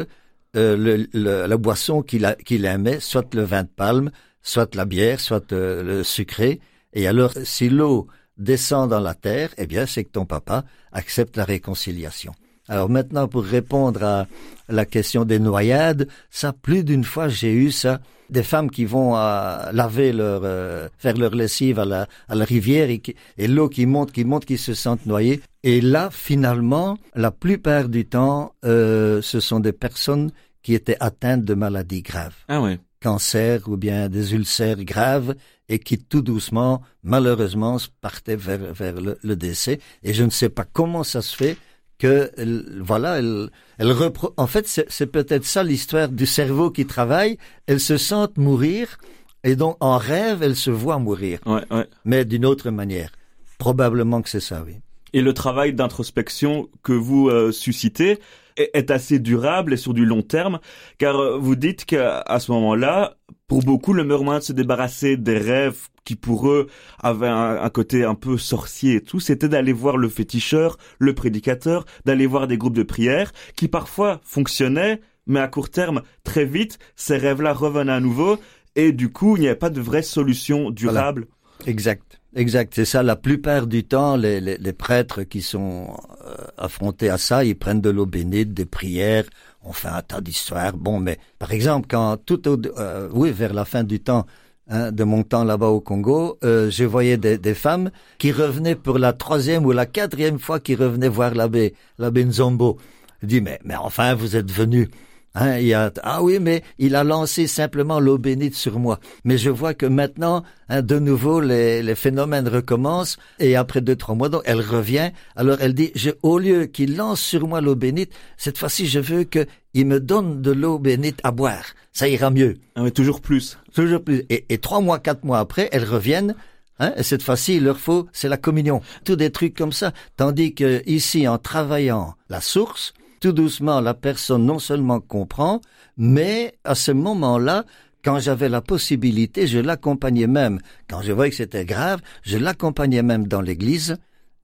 euh, 0.55 1.07
la 1.13 1.57
boisson 1.57 2.03
qu'il 2.03 2.65
aimait, 2.65 2.99
soit 2.99 3.33
le 3.33 3.41
vin 3.43 3.63
de 3.63 3.69
palme, 3.69 4.11
soit 4.43 4.75
la 4.75 4.85
bière, 4.85 5.19
soit 5.19 5.51
euh, 5.51 5.81
le 5.81 6.03
sucré. 6.03 6.59
Et 6.93 7.07
alors, 7.07 7.33
si 7.43 7.69
l'eau 7.69 8.07
descend 8.37 8.89
dans 8.89 8.99
la 8.99 9.15
terre, 9.15 9.49
eh 9.57 9.65
bien, 9.65 9.85
c'est 9.85 10.03
que 10.03 10.11
ton 10.11 10.25
papa 10.25 10.63
accepte 10.91 11.37
la 11.37 11.45
réconciliation. 11.45 12.33
Alors 12.69 12.89
maintenant, 12.89 13.27
pour 13.27 13.43
répondre 13.43 14.03
à 14.03 14.27
la 14.69 14.85
question 14.85 15.25
des 15.25 15.39
noyades, 15.39 16.07
ça, 16.29 16.53
plus 16.53 16.83
d'une 16.83 17.03
fois, 17.03 17.27
j'ai 17.27 17.53
eu 17.53 17.71
ça. 17.71 17.99
Des 18.29 18.41
femmes 18.43 18.71
qui 18.71 18.85
vont 18.85 19.15
euh, 19.17 19.71
laver 19.73 20.13
leur, 20.13 20.41
euh, 20.43 20.87
faire 20.97 21.17
leur 21.17 21.35
lessive 21.35 21.77
à 21.77 21.85
la, 21.85 22.07
à 22.29 22.35
la 22.35 22.45
rivière 22.45 22.89
et, 22.89 23.01
et 23.37 23.47
l'eau 23.47 23.67
qui 23.69 23.85
monte, 23.85 24.11
qui 24.11 24.23
monte, 24.23 24.45
qui 24.45 24.57
se 24.57 24.73
sentent 24.73 25.05
noyées. 25.05 25.41
Et 25.63 25.81
là, 25.81 26.09
finalement, 26.09 26.97
la 27.15 27.31
plupart 27.31 27.89
du 27.89 28.05
temps, 28.05 28.53
euh, 28.65 29.21
ce 29.21 29.39
sont 29.39 29.59
des 29.59 29.73
personnes 29.73 30.31
qui 30.63 30.73
étaient 30.73 30.97
atteintes 31.01 31.43
de 31.43 31.53
maladies 31.53 32.01
graves 32.01 32.35
Ah 32.47 32.61
ouais. 32.61 32.79
cancer 33.01 33.67
ou 33.67 33.75
bien 33.75 34.07
des 34.07 34.33
ulcères 34.33 34.83
graves 34.83 35.35
et 35.67 35.77
qui 35.79 35.97
tout 35.99 36.21
doucement, 36.21 36.81
malheureusement, 37.03 37.77
partaient 38.01 38.37
vers, 38.37 38.73
vers 38.73 38.99
le, 38.99 39.19
le 39.21 39.35
décès. 39.35 39.79
Et 40.01 40.13
je 40.13 40.23
ne 40.23 40.29
sais 40.29 40.49
pas 40.49 40.63
comment 40.63 41.03
ça 41.03 41.21
se 41.21 41.35
fait 41.35 41.57
que, 41.99 42.31
elle- 42.37 42.79
voilà, 42.81 43.19
elle, 43.19 43.49
elle 43.77 43.91
repro- 43.91 44.33
En 44.37 44.47
fait, 44.47 44.67
c'est 44.67 45.07
peut-être 45.07 45.45
ça 45.45 45.63
l'histoire 45.63 46.09
du 46.09 46.25
cerveau 46.25 46.69
qui 46.71 46.85
travaille. 46.85 47.37
Elles 47.67 47.79
se 47.79 47.97
sentent 47.97 48.37
mourir 48.37 48.97
et 49.43 49.55
donc 49.55 49.77
en 49.79 49.97
rêve, 49.97 50.41
elles 50.43 50.55
se 50.55 50.71
voient 50.71 50.99
mourir, 50.99 51.39
Ouais, 51.45 51.63
ouais. 51.71 51.87
mais 52.05 52.25
d'une 52.25 52.45
autre 52.45 52.69
manière. 52.71 53.11
Probablement 53.57 54.21
que 54.21 54.29
c'est 54.29 54.39
ça, 54.39 54.63
oui. 54.65 54.75
Et 55.13 55.21
le 55.21 55.33
travail 55.33 55.73
d'introspection 55.73 56.69
que 56.81 56.93
vous 56.93 57.29
euh, 57.29 57.51
suscitez 57.51 58.19
est, 58.57 58.71
est 58.73 58.89
assez 58.91 59.19
durable 59.19 59.73
et 59.73 59.77
sur 59.77 59.93
du 59.93 60.05
long 60.05 60.21
terme, 60.23 60.59
car 60.97 61.15
euh, 61.17 61.37
vous 61.37 61.55
dites 61.55 61.85
qu'à 61.85 62.23
ce 62.39 62.51
moment-là, 62.51 63.15
pour 63.47 63.61
beaucoup, 63.61 63.93
le 63.93 64.03
meilleur 64.03 64.23
moyen 64.23 64.39
de 64.39 64.43
se 64.43 64.53
débarrasser 64.53 65.17
des 65.17 65.37
rêves 65.37 65.89
qui 66.05 66.15
pour 66.15 66.49
eux 66.49 66.67
avaient 67.01 67.27
un, 67.27 67.69
côté 67.69 68.03
un 68.03 68.15
peu 68.15 68.37
sorcier 68.37 68.95
et 68.95 69.01
tout, 69.01 69.19
c'était 69.19 69.47
d'aller 69.47 69.73
voir 69.73 69.97
le 69.97 70.09
féticheur, 70.09 70.77
le 70.99 71.13
prédicateur, 71.13 71.85
d'aller 72.05 72.25
voir 72.25 72.47
des 72.47 72.57
groupes 72.57 72.75
de 72.75 72.83
prière 72.83 73.31
qui 73.55 73.67
parfois 73.67 74.21
fonctionnaient, 74.23 75.01
mais 75.27 75.39
à 75.39 75.47
court 75.47 75.69
terme, 75.69 76.01
très 76.23 76.45
vite, 76.45 76.79
ces 76.95 77.17
rêves-là 77.17 77.53
revenaient 77.53 77.93
à 77.93 77.99
nouveau 77.99 78.37
et 78.75 78.91
du 78.91 79.11
coup, 79.11 79.37
il 79.37 79.41
n'y 79.41 79.47
avait 79.47 79.55
pas 79.55 79.69
de 79.69 79.81
vraie 79.81 80.01
solution 80.01 80.71
durable. 80.71 81.27
Exact, 81.65 82.19
exact. 82.35 82.73
C'est 82.75 82.85
ça. 82.85 83.03
La 83.03 83.15
plupart 83.15 83.67
du 83.67 83.83
temps, 83.83 84.17
les 84.17 84.73
prêtres 84.73 85.23
qui 85.23 85.41
sont 85.41 85.95
euh, 86.25 86.35
affrontés 86.57 87.09
à 87.09 87.17
ça, 87.17 87.45
ils 87.45 87.57
prennent 87.57 87.81
de 87.81 87.89
l'eau 87.89 88.05
bénite, 88.05 88.53
des 88.53 88.65
prières. 88.65 89.25
On 89.63 89.73
fait 89.73 89.87
un 89.87 90.01
tas 90.01 90.21
d'histoires. 90.21 90.73
Bon, 90.73 90.99
mais 90.99 91.17
par 91.39 91.51
exemple, 91.51 91.87
quand 91.89 92.17
tout 92.17 92.47
au, 92.47 92.57
euh, 92.77 93.09
oui, 93.13 93.31
vers 93.31 93.53
la 93.53 93.65
fin 93.65 93.83
du 93.83 93.99
temps 93.99 94.25
hein, 94.69 94.91
de 94.91 95.03
mon 95.03 95.23
temps 95.23 95.43
là-bas 95.43 95.67
au 95.67 95.79
Congo, 95.79 96.37
euh, 96.43 96.69
je 96.69 96.83
voyais 96.83 97.17
des, 97.17 97.37
des 97.37 97.53
femmes 97.53 97.89
qui 98.17 98.31
revenaient 98.31 98.75
pour 98.75 98.99
la 98.99 99.13
troisième 99.13 99.65
ou 99.65 99.71
la 99.71 99.85
quatrième 99.85 100.39
fois 100.39 100.59
qui 100.59 100.75
revenaient 100.75 101.07
voir 101.07 101.33
l'abbé, 101.33 101.75
l'abbé 101.97 102.25
Nzombo. 102.25 102.77
Je 103.21 103.27
dis 103.27 103.41
mais 103.41 103.59
mais 103.63 103.75
enfin 103.75 104.13
vous 104.15 104.35
êtes 104.35 104.51
venu. 104.51 104.89
Hein, 105.35 105.57
il 105.57 105.65
y 105.65 105.73
a, 105.73 105.91
ah 106.03 106.21
oui, 106.21 106.37
mais 106.39 106.61
il 106.77 106.95
a 106.95 107.03
lancé 107.03 107.47
simplement 107.47 107.99
l'eau 107.99 108.19
bénite 108.19 108.53
sur 108.53 108.77
moi. 108.77 108.99
Mais 109.23 109.39
je 109.39 109.49
vois 109.49 109.73
que 109.73 109.87
maintenant, 109.87 110.43
hein, 110.69 110.83
de 110.83 110.99
nouveau, 110.99 111.41
les, 111.41 111.81
les 111.81 111.95
phénomènes 111.95 112.47
recommencent 112.47 113.17
et 113.39 113.55
après 113.55 113.81
deux, 113.81 113.95
trois 113.95 114.13
mois, 114.13 114.29
donc 114.29 114.43
elle 114.45 114.61
revient. 114.61 115.09
Alors 115.35 115.57
elle 115.59 115.73
dit, 115.73 115.91
je, 115.95 116.11
au 116.21 116.37
lieu 116.37 116.65
qu'il 116.65 116.95
lance 116.95 117.19
sur 117.19 117.47
moi 117.47 117.61
l'eau 117.61 117.75
bénite, 117.75 118.11
cette 118.37 118.59
fois-ci, 118.59 118.85
je 118.85 118.99
veux 118.99 119.23
qu'il 119.23 119.87
me 119.87 119.99
donne 119.99 120.43
de 120.43 120.51
l'eau 120.51 120.77
bénite 120.77 121.19
à 121.23 121.31
boire. 121.31 121.65
Ça 121.93 122.07
ira 122.07 122.29
mieux. 122.29 122.57
Ah 122.75 122.83
ouais, 122.83 122.91
toujours 122.91 123.19
plus. 123.19 123.57
Toujours 123.73 124.03
plus. 124.03 124.25
Et, 124.29 124.45
et 124.49 124.59
trois 124.59 124.81
mois, 124.81 124.99
quatre 124.99 125.23
mois 125.23 125.39
après, 125.39 125.67
elles 125.71 125.85
reviennent. 125.85 126.35
Hein, 126.79 126.93
et 126.95 127.03
cette 127.03 127.23
fois-ci, 127.23 127.55
il 127.55 127.63
leur 127.63 127.79
faut, 127.79 128.07
c'est 128.13 128.29
la 128.29 128.37
communion. 128.37 128.81
Tous 129.03 129.15
des 129.15 129.31
trucs 129.31 129.55
comme 129.55 129.71
ça. 129.71 129.93
Tandis 130.15 130.53
que 130.53 130.83
ici, 130.87 131.27
en 131.27 131.39
travaillant 131.39 132.13
la 132.29 132.41
source, 132.41 132.93
tout 133.23 133.31
doucement, 133.31 133.79
la 133.79 133.93
personne 133.93 134.45
non 134.45 134.59
seulement 134.59 134.99
comprend, 134.99 135.61
mais 135.95 136.55
à 136.65 136.75
ce 136.75 136.91
moment-là, 136.91 137.63
quand 138.03 138.19
j'avais 138.19 138.49
la 138.49 138.59
possibilité, 138.59 139.47
je 139.47 139.59
l'accompagnais 139.59 140.27
même. 140.27 140.59
Quand 140.89 141.01
je 141.01 141.13
voyais 141.13 141.29
que 141.29 141.37
c'était 141.37 141.63
grave, 141.63 142.01
je 142.23 142.37
l'accompagnais 142.37 143.01
même 143.01 143.25
dans 143.25 143.39
l'église 143.39 143.95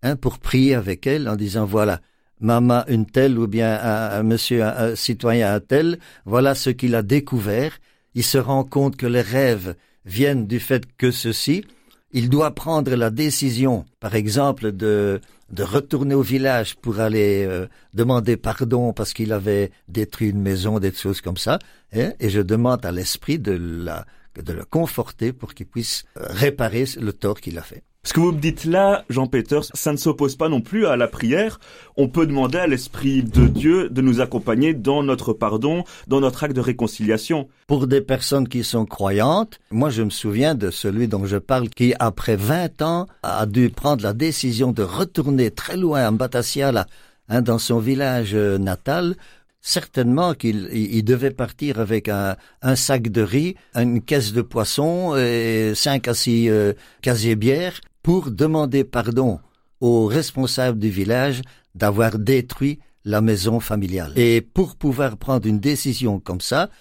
hein, 0.01 0.15
pour 0.15 0.39
prier 0.39 0.75
avec 0.75 1.05
elle 1.07 1.27
en 1.27 1.35
disant 1.35 1.65
voilà, 1.65 1.99
maman 2.39 2.85
une 2.87 3.05
telle 3.05 3.37
ou 3.37 3.47
bien 3.47 3.77
un, 3.83 4.23
monsieur 4.23 4.63
un, 4.63 4.95
citoyen 4.95 5.53
un 5.53 5.59
tel, 5.59 5.99
voilà 6.23 6.55
ce 6.55 6.69
qu'il 6.69 6.95
a 6.95 7.01
découvert. 7.01 7.79
Il 8.15 8.23
se 8.23 8.37
rend 8.37 8.63
compte 8.63 8.95
que 8.95 9.07
les 9.07 9.19
rêves 9.19 9.75
viennent 10.05 10.47
du 10.47 10.61
fait 10.61 10.85
que 10.95 11.11
ceci, 11.11 11.65
il 12.13 12.29
doit 12.29 12.55
prendre 12.55 12.95
la 12.95 13.09
décision, 13.09 13.83
par 13.99 14.15
exemple, 14.15 14.71
de 14.71 15.19
de 15.51 15.63
retourner 15.63 16.15
au 16.15 16.21
village 16.21 16.75
pour 16.75 16.99
aller 16.99 17.45
euh, 17.47 17.67
demander 17.93 18.37
pardon 18.37 18.93
parce 18.93 19.13
qu'il 19.13 19.33
avait 19.33 19.71
détruit 19.87 20.29
une 20.29 20.41
maison, 20.41 20.79
des 20.79 20.93
choses 20.93 21.21
comme 21.21 21.37
ça, 21.37 21.59
hein, 21.93 22.13
et 22.19 22.29
je 22.29 22.41
demande 22.41 22.85
à 22.85 22.91
l'esprit 22.91 23.39
de 23.39 23.51
la 23.51 24.05
de 24.41 24.53
le 24.53 24.63
conforter 24.63 25.33
pour 25.33 25.53
qu'il 25.53 25.65
puisse 25.65 26.05
euh, 26.17 26.21
réparer 26.29 26.85
le 26.99 27.11
tort 27.13 27.41
qu'il 27.41 27.57
a 27.57 27.61
fait. 27.61 27.83
Ce 28.05 28.13
que 28.13 28.21
vous 28.21 28.31
me 28.31 28.39
dites 28.39 28.63
là, 28.63 29.03
Jean 29.09 29.27
Peters, 29.27 29.65
ça 29.73 29.91
ne 29.91 29.97
s'oppose 29.97 30.37
pas 30.37 30.47
non 30.47 30.61
plus 30.61 30.85
à 30.85 30.95
la 30.95 31.09
prière. 31.09 31.59
On 31.97 32.07
peut 32.07 32.25
demander 32.25 32.57
à 32.57 32.65
l'Esprit 32.65 33.23
de 33.23 33.45
Dieu 33.45 33.89
de 33.89 34.01
nous 34.01 34.21
accompagner 34.21 34.73
dans 34.73 35.03
notre 35.03 35.33
pardon, 35.33 35.83
dans 36.07 36.21
notre 36.21 36.45
acte 36.45 36.55
de 36.55 36.61
réconciliation. 36.61 37.49
Pour 37.67 37.87
des 37.87 37.99
personnes 37.99 38.47
qui 38.47 38.63
sont 38.63 38.85
croyantes, 38.85 39.59
moi 39.69 39.89
je 39.89 40.01
me 40.01 40.09
souviens 40.09 40.55
de 40.55 40.71
celui 40.71 41.09
dont 41.09 41.25
je 41.25 41.35
parle 41.35 41.67
qui, 41.67 41.93
après 41.99 42.37
20 42.37 42.81
ans, 42.83 43.05
a 43.21 43.45
dû 43.45 43.69
prendre 43.69 44.01
la 44.01 44.13
décision 44.13 44.71
de 44.71 44.81
retourner 44.81 45.51
très 45.51 45.75
loin 45.75 46.07
en 46.07 46.13
Batassia, 46.13 46.87
hein, 47.27 47.41
dans 47.41 47.59
son 47.59 47.79
village 47.79 48.33
euh, 48.33 48.57
natal, 48.57 49.17
certainement 49.59 50.35
qu'il 50.35 51.03
devait 51.03 51.31
partir 51.31 51.81
avec 51.81 52.07
un, 52.07 52.37
sac 52.75 53.09
de 53.09 53.21
riz, 53.21 53.55
une 53.75 54.01
caisse 54.01 54.31
de 54.31 54.41
poisson 54.41 55.17
et 55.17 55.73
cinq 55.75 56.07
à 56.07 56.13
six 56.13 56.49
euh, 56.49 56.71
casiers 57.01 57.35
bières 57.35 57.81
pour 58.09 58.31
demander 58.31 58.83
pardon 58.83 59.39
aux 59.81 60.07
responsables 60.07 60.79
du 60.79 60.89
village 60.89 61.43
d'avoir 61.75 62.17
détruit 62.17 62.79
la 63.05 63.21
maison 63.21 63.59
familiale. 63.59 64.13
Et 64.15 64.41
pour 64.41 64.77
pouvoir 64.77 65.15
prendre 65.17 65.45
une 65.45 65.59
décision 65.59 66.19
comme 66.19 66.41
ça, 66.41 66.71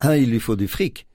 un, 0.00 0.14
il 0.14 0.30
lui 0.30 0.38
faut 0.38 0.54
du 0.54 0.68
fric. 0.68 1.08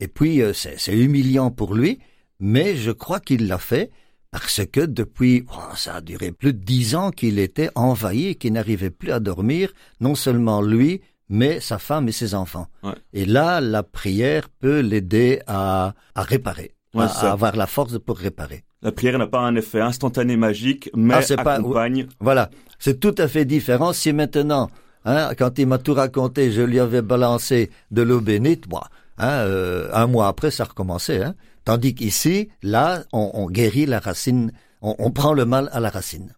Et 0.00 0.06
puis, 0.06 0.42
euh, 0.42 0.52
c'est 0.52 0.92
humiliant 0.92 1.50
pour 1.50 1.74
lui, 1.74 1.98
mais 2.40 2.76
je 2.76 2.90
crois 2.90 3.20
qu'il 3.20 3.46
l'a 3.46 3.56
fait 3.56 3.90
parce 4.30 4.60
que 4.66 4.80
depuis, 4.80 5.46
oh, 5.50 5.74
ça 5.74 5.94
a 5.94 6.00
duré 6.02 6.30
plus 6.30 6.52
de 6.52 6.62
dix 6.62 6.94
ans 6.94 7.10
qu'il 7.10 7.38
était 7.38 7.70
envahi, 7.76 8.36
qu'il 8.36 8.52
n'arrivait 8.52 8.90
plus 8.90 9.12
à 9.12 9.18
dormir, 9.18 9.72
non 10.00 10.14
seulement 10.14 10.60
lui, 10.60 11.00
mais 11.30 11.58
sa 11.58 11.78
femme 11.78 12.08
et 12.08 12.12
ses 12.12 12.34
enfants. 12.34 12.66
Et 13.14 13.24
là, 13.24 13.62
la 13.62 13.82
prière 13.82 14.50
peut 14.50 14.80
l'aider 14.80 15.40
à, 15.46 15.94
à 16.14 16.22
réparer, 16.22 16.74
à, 16.92 17.32
avoir 17.32 17.56
la 17.56 17.66
force 17.66 17.98
pour 17.98 18.18
réparer. 18.18 18.62
La 18.84 18.92
prière 18.92 19.18
n'a 19.18 19.26
pas 19.26 19.40
un 19.40 19.56
effet 19.56 19.80
instantané 19.80 20.36
magique, 20.36 20.90
mais 20.94 21.14
ah, 21.14 21.50
accompagne. 21.54 22.06
voilà, 22.20 22.50
c'est 22.78 23.00
tout 23.00 23.14
à 23.16 23.28
fait 23.28 23.46
différent. 23.46 23.94
Si 23.94 24.12
maintenant, 24.12 24.70
hein, 25.06 25.30
quand 25.38 25.58
il 25.58 25.66
m'a 25.66 25.78
tout 25.78 25.94
raconté, 25.94 26.52
je 26.52 26.60
lui 26.60 26.78
avais 26.78 27.00
balancé 27.00 27.70
de 27.90 28.02
l'eau 28.02 28.20
bénite, 28.20 28.68
moi, 28.68 28.88
hein, 29.16 29.30
euh, 29.30 29.88
un 29.94 30.06
mois 30.06 30.28
après, 30.28 30.50
ça 30.50 30.64
recommençait. 30.64 31.22
Hein. 31.22 31.34
Tandis 31.64 31.94
qu'ici, 31.94 32.50
là, 32.62 33.04
on, 33.14 33.48
guérit 33.48 33.86
la 33.86 34.00
racine, 34.00 34.52
on 34.82 35.10
prend 35.10 35.32
le 35.32 35.46
mal 35.46 35.70
à 35.72 35.80
la 35.80 35.88
racine. 35.88 36.34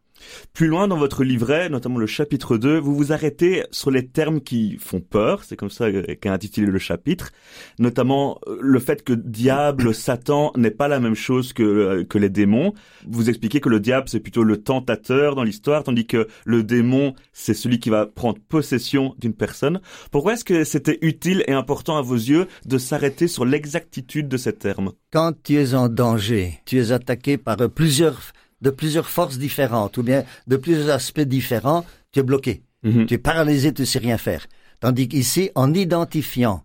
Plus 0.52 0.68
loin 0.68 0.88
dans 0.88 0.96
votre 0.96 1.24
livret, 1.24 1.68
notamment 1.68 1.98
le 1.98 2.06
chapitre 2.06 2.56
2, 2.56 2.78
vous 2.78 2.96
vous 2.96 3.12
arrêtez 3.12 3.64
sur 3.70 3.90
les 3.90 4.06
termes 4.06 4.40
qui 4.40 4.76
font 4.78 5.00
peur, 5.00 5.44
c'est 5.44 5.56
comme 5.56 5.70
ça 5.70 5.90
qu'a 5.92 6.32
intitulé 6.32 6.66
le 6.66 6.78
chapitre, 6.78 7.32
notamment 7.78 8.38
euh, 8.46 8.58
le 8.60 8.78
fait 8.78 9.04
que 9.04 9.12
diable, 9.12 9.94
Satan 10.06 10.52
n'est 10.56 10.70
pas 10.70 10.88
la 10.88 11.00
même 11.00 11.14
chose 11.14 11.52
que, 11.52 11.62
euh, 11.62 12.04
que 12.04 12.18
les 12.18 12.30
démons. 12.30 12.72
Vous 13.06 13.28
expliquez 13.28 13.60
que 13.60 13.68
le 13.68 13.80
diable 13.80 14.08
c'est 14.08 14.20
plutôt 14.20 14.42
le 14.44 14.62
tentateur 14.62 15.34
dans 15.34 15.42
l'histoire, 15.44 15.84
tandis 15.84 16.06
que 16.06 16.28
le 16.44 16.62
démon 16.62 17.14
c'est 17.32 17.54
celui 17.54 17.78
qui 17.78 17.90
va 17.90 18.06
prendre 18.06 18.38
possession 18.48 19.14
d'une 19.18 19.34
personne. 19.34 19.80
Pourquoi 20.10 20.34
est-ce 20.34 20.44
que 20.44 20.64
c'était 20.64 20.98
utile 21.02 21.44
et 21.46 21.52
important 21.52 21.96
à 21.96 22.02
vos 22.02 22.14
yeux 22.14 22.46
de 22.64 22.78
s'arrêter 22.78 23.28
sur 23.28 23.44
l'exactitude 23.44 24.28
de 24.28 24.36
ces 24.36 24.52
termes? 24.52 24.92
Quand 25.12 25.32
tu 25.42 25.56
es 25.56 25.74
en 25.74 25.88
danger, 25.88 26.60
tu 26.64 26.78
es 26.78 26.92
attaqué 26.92 27.36
par 27.38 27.56
plusieurs 27.70 28.20
de 28.60 28.70
plusieurs 28.70 29.08
forces 29.08 29.38
différentes 29.38 29.96
ou 29.98 30.02
bien 30.02 30.24
de 30.46 30.56
plusieurs 30.56 30.90
aspects 30.90 31.20
différents, 31.20 31.84
tu 32.12 32.20
es 32.20 32.22
bloqué. 32.22 32.62
Mhm. 32.82 33.06
Tu 33.06 33.14
es 33.14 33.18
paralysé, 33.18 33.72
tu 33.72 33.86
sais 33.86 33.98
rien 33.98 34.18
faire. 34.18 34.46
Tandis 34.80 35.08
qu'ici, 35.08 35.50
en 35.54 35.72
identifiant 35.74 36.64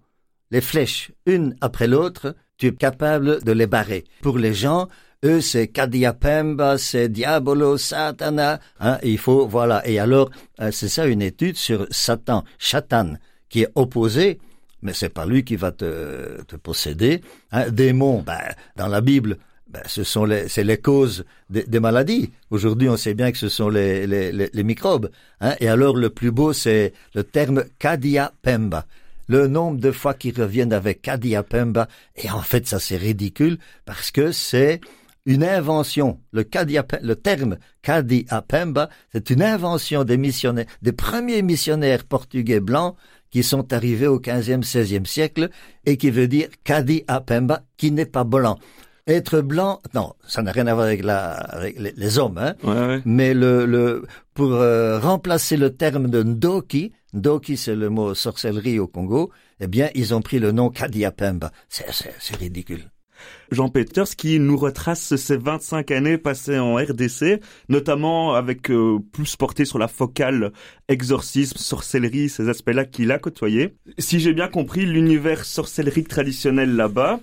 les 0.52 0.62
flèches 0.62 1.12
une 1.26 1.56
après 1.62 1.88
l'autre, 1.88 2.36
tu 2.58 2.68
es 2.68 2.74
capable 2.74 3.44
de 3.44 3.52
les 3.52 3.68
barrer. 3.68 4.04
Pour 4.22 4.38
les 4.38 4.54
gens, 4.54 4.88
eux, 5.24 5.42
c'est 5.42 5.68
Kadiapemba, 5.68 6.78
c'est 6.78 7.10
Diabolo, 7.10 7.78
Satana. 7.78 8.60
Hein, 8.80 8.98
il 9.04 9.18
faut, 9.18 9.48
voilà. 9.48 9.88
Et 9.88 10.00
alors, 10.00 10.30
euh, 10.60 10.72
c'est 10.72 10.90
ça 10.90 11.06
une 11.06 11.22
étude 11.22 11.58
sur 11.58 11.88
Satan, 11.90 12.44
Chatan, 12.58 13.16
qui 13.50 13.62
est 13.62 13.70
opposé, 13.76 14.40
mais 14.82 14.94
c'est 14.94 15.10
pas 15.10 15.26
lui 15.26 15.44
qui 15.44 15.56
va 15.56 15.72
te, 15.72 16.42
te 16.44 16.56
posséder. 16.56 17.22
Hein, 17.52 17.70
démon, 17.70 18.22
ben, 18.22 18.40
dans 18.76 18.88
la 18.88 19.02
Bible, 19.02 19.38
ben, 19.72 19.82
ce 19.86 20.04
sont 20.04 20.26
les, 20.26 20.50
c'est 20.50 20.66
les 20.66 20.78
causes 20.78 21.24
des, 21.50 21.80
maladies. 21.80 22.32
Aujourd'hui, 22.50 22.90
on 22.90 22.98
sait 22.98 23.14
bien 23.14 23.32
que 23.32 23.38
ce 23.38 23.48
sont 23.48 23.70
les, 23.70 24.06
les, 24.06 24.32
les, 24.32 24.64
microbes. 24.64 25.10
Hein. 25.40 25.56
Et 25.62 25.70
alors, 25.70 25.96
le 25.96 26.10
plus 26.10 26.32
beau, 26.32 26.52
c'est 26.52 26.92
le 27.16 27.24
terme 27.24 27.64
Kadia 27.80 28.34
Pemba. 28.42 28.86
Le 29.28 29.48
nombre 29.48 29.80
de 29.80 29.92
fois 29.92 30.14
qu'ils 30.14 30.40
reviennent 30.40 30.74
avec 30.74 31.02
Kadia 31.02 31.44
Pemba. 31.44 31.88
Et 32.18 32.30
en 32.30 32.42
fait, 32.42 32.68
ça, 32.68 32.80
c'est 32.80 32.98
ridicule 32.98 33.60
parce 33.86 34.12
que 34.12 34.34
c'est 34.34 34.82
une 35.26 35.46
invention. 35.46 36.20
Le, 36.34 36.44
Kadia, 36.44 36.86
le 37.02 37.16
terme 37.16 37.58
Kadia 37.82 38.42
Pemba, 38.42 38.90
c'est 39.14 39.30
une 39.30 39.42
invention 39.42 40.04
des 40.04 40.18
missionnaires, 40.18 40.66
des 40.82 40.92
premiers 40.92 41.44
missionnaires 41.44 42.04
portugais 42.04 42.60
blancs 42.60 42.98
qui 43.30 43.44
sont 43.44 43.72
arrivés 43.72 44.08
au 44.08 44.20
15e, 44.20 44.64
16e 44.64 45.06
siècle 45.06 45.50
et 45.86 45.96
qui 45.96 46.10
veut 46.10 46.28
dire 46.28 46.50
Kadia 46.66 47.22
Pemba, 47.26 47.64
qui 47.78 47.92
n'est 47.92 48.06
pas 48.06 48.26
blanc. 48.26 48.60
Être 49.08 49.42
blanc, 49.42 49.82
non, 49.94 50.14
ça 50.28 50.42
n'a 50.42 50.52
rien 50.52 50.68
à 50.68 50.74
voir 50.74 50.86
avec, 50.86 51.04
la, 51.04 51.32
avec 51.32 51.78
les, 51.80 52.20
hommes, 52.20 52.38
hein. 52.38 53.02
Mais 53.06 53.34
le, 53.34 53.66
le 53.66 54.06
pour 54.34 54.54
euh, 54.54 55.00
remplacer 55.00 55.58
le 55.58 55.76
terme 55.76 56.10
de 56.10 56.24
Ndoki, 56.24 56.92
Ndoki 57.14 57.58
c'est 57.58 57.76
le 57.76 57.90
mot 57.90 58.14
sorcellerie 58.14 58.80
au 58.80 58.88
Congo, 58.88 59.32
eh 59.60 59.68
bien 59.68 59.90
ils 59.96 60.14
ont 60.14 60.22
pris 60.22 60.40
le 60.40 60.52
nom 60.52 60.70
Kadiapemba. 60.70 61.52
C'est 61.68 62.36
ridicule. 62.36 62.90
Jean 63.52 63.70
Peters 63.70 64.16
qui 64.16 64.40
nous 64.40 64.58
retrace 64.58 65.16
ces 65.16 65.38
25 65.38 65.92
années 65.92 66.18
passées 66.18 66.58
en 66.58 66.76
RDC, 66.76 67.42
notamment 67.70 68.34
avec 68.34 68.72
euh, 68.72 69.00
plus 69.12 69.36
porté 69.36 69.66
sur 69.66 69.78
la 69.78 69.88
focale 69.88 70.52
exorcisme, 70.88 71.58
sorcellerie, 71.58 72.30
ces 72.30 72.50
aspects-là 72.50 72.86
qu'il 72.86 73.12
a 73.12 73.20
côtoyés. 73.20 73.76
Si 73.98 74.20
j'ai 74.20 74.34
bien 74.34 74.48
compris, 74.48 74.86
l'univers 74.86 75.46
sorcellerie 75.46 76.04
traditionnel 76.04 76.76
là-bas, 76.76 77.20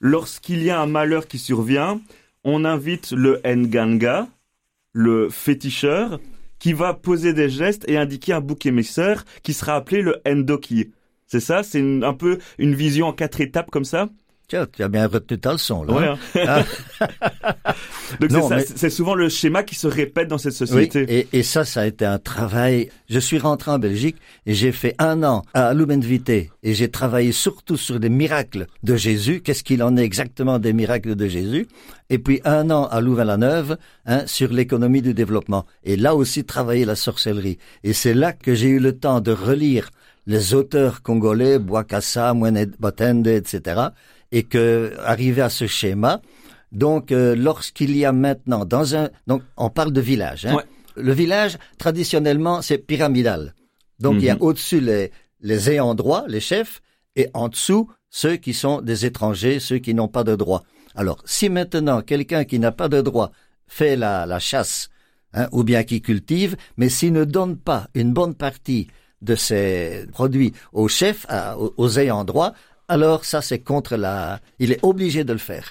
lorsqu'il 0.00 0.62
y 0.62 0.70
a 0.70 0.80
un 0.80 0.86
malheur 0.86 1.28
qui 1.28 1.38
survient, 1.38 2.00
on 2.44 2.64
invite 2.64 3.12
le 3.12 3.40
Nganga, 3.44 4.28
le 4.92 5.28
féticheur, 5.28 6.20
qui 6.58 6.72
va 6.72 6.94
poser 6.94 7.32
des 7.32 7.48
gestes 7.48 7.88
et 7.88 7.96
indiquer 7.96 8.32
un 8.32 8.40
bouc 8.40 8.66
émisseur 8.66 9.24
qui 9.42 9.54
sera 9.54 9.76
appelé 9.76 10.02
le 10.02 10.20
Ndoki. 10.26 10.90
C'est 11.26 11.40
ça? 11.40 11.62
C'est 11.62 12.02
un 12.02 12.14
peu 12.14 12.38
une 12.58 12.74
vision 12.74 13.06
en 13.06 13.12
quatre 13.12 13.40
étapes 13.40 13.70
comme 13.70 13.84
ça? 13.84 14.08
Tiens, 14.50 14.66
tu 14.66 14.82
as 14.82 14.88
bien 14.88 15.06
retenu 15.06 15.38
ta 15.38 15.52
leçon, 15.52 15.84
là. 15.84 16.16
Hein. 16.34 16.64
Ah. 17.04 17.72
Donc 18.20 18.52
c'est 18.74 18.90
souvent 18.90 19.14
le 19.14 19.28
schéma 19.28 19.62
qui 19.62 19.76
se 19.76 19.86
répète 19.86 20.26
dans 20.26 20.38
cette 20.38 20.54
société. 20.54 21.02
Oui, 21.02 21.06
et, 21.08 21.28
et, 21.38 21.42
ça, 21.44 21.64
ça 21.64 21.82
a 21.82 21.86
été 21.86 22.04
un 22.04 22.18
travail. 22.18 22.88
Je 23.08 23.20
suis 23.20 23.38
rentré 23.38 23.70
en 23.70 23.78
Belgique 23.78 24.16
et 24.46 24.54
j'ai 24.54 24.72
fait 24.72 24.96
un 24.98 25.22
an 25.22 25.44
à 25.54 25.72
Lumenvité 25.72 26.50
et 26.64 26.74
j'ai 26.74 26.90
travaillé 26.90 27.30
surtout 27.30 27.76
sur 27.76 28.00
des 28.00 28.08
miracles 28.08 28.66
de 28.82 28.96
Jésus. 28.96 29.40
Qu'est-ce 29.40 29.62
qu'il 29.62 29.84
en 29.84 29.96
est 29.96 30.02
exactement 30.02 30.58
des 30.58 30.72
miracles 30.72 31.14
de 31.14 31.28
Jésus? 31.28 31.68
Et 32.08 32.18
puis 32.18 32.40
un 32.44 32.72
an 32.72 32.86
à 32.86 33.00
Louvain-la-Neuve 33.00 33.78
hein, 34.06 34.24
sur 34.26 34.52
l'économie 34.52 35.00
du 35.00 35.14
développement. 35.14 35.64
Et 35.84 35.94
là 35.94 36.16
aussi 36.16 36.42
travailler 36.42 36.84
la 36.84 36.96
sorcellerie. 36.96 37.58
Et 37.84 37.92
c'est 37.92 38.14
là 38.14 38.32
que 38.32 38.56
j'ai 38.56 38.70
eu 38.70 38.80
le 38.80 38.98
temps 38.98 39.20
de 39.20 39.30
relire 39.30 39.90
les 40.26 40.54
auteurs 40.54 41.02
congolais, 41.02 41.60
Boakassa, 41.60 42.34
Mwene 42.34 42.66
Batende, 42.80 43.28
etc 43.28 43.90
et 44.32 44.44
que 44.44 44.94
arriver 45.04 45.42
à 45.42 45.50
ce 45.50 45.66
schéma, 45.66 46.20
donc 46.72 47.12
euh, 47.12 47.34
lorsqu'il 47.34 47.96
y 47.96 48.04
a 48.04 48.12
maintenant 48.12 48.64
dans 48.64 48.94
un 48.94 49.10
donc 49.26 49.42
on 49.56 49.70
parle 49.70 49.92
de 49.92 50.00
village, 50.00 50.46
hein, 50.46 50.58
le 50.96 51.12
village 51.12 51.58
traditionnellement 51.78 52.62
c'est 52.62 52.78
pyramidal. 52.78 53.54
Donc 53.98 54.14
il 54.16 54.24
y 54.24 54.30
a 54.30 54.36
mhm. 54.36 54.42
au-dessus 54.42 54.80
les 54.80 55.10
les 55.40 55.70
ayants 55.70 55.94
droit, 55.94 56.24
les 56.28 56.40
chefs, 56.40 56.80
et 57.16 57.28
en 57.34 57.48
dessous 57.48 57.90
ceux 58.10 58.36
qui 58.36 58.54
sont 58.54 58.80
des 58.80 59.06
étrangers, 59.06 59.60
ceux 59.60 59.78
qui 59.78 59.94
n'ont 59.94 60.08
pas 60.08 60.24
de 60.24 60.36
droit. 60.36 60.62
Alors 60.94 61.22
si 61.24 61.48
maintenant 61.48 62.02
quelqu'un 62.02 62.44
qui 62.44 62.58
n'a 62.58 62.72
pas 62.72 62.88
de 62.88 63.00
droit 63.00 63.30
fait 63.66 63.96
la, 63.96 64.26
la 64.26 64.38
chasse 64.38 64.90
hein, 65.32 65.48
ou 65.52 65.64
bien 65.64 65.84
qui 65.84 66.02
cultive, 66.02 66.56
mais 66.76 66.88
s'il 66.88 67.12
ne 67.12 67.24
donne 67.24 67.56
pas 67.56 67.88
une 67.94 68.12
bonne 68.12 68.34
partie 68.34 68.88
de 69.22 69.34
ses 69.34 70.06
produits 70.12 70.52
au 70.72 70.88
chef, 70.88 71.26
aux, 71.76 71.98
ayants 71.98 72.24
droit, 72.24 72.52
alors 72.90 73.24
ça 73.24 73.40
c'est 73.40 73.60
contre 73.60 73.96
la... 73.96 74.40
Il 74.58 74.70
est 74.72 74.82
obligé 74.82 75.24
de 75.24 75.32
le 75.32 75.38
faire. 75.38 75.66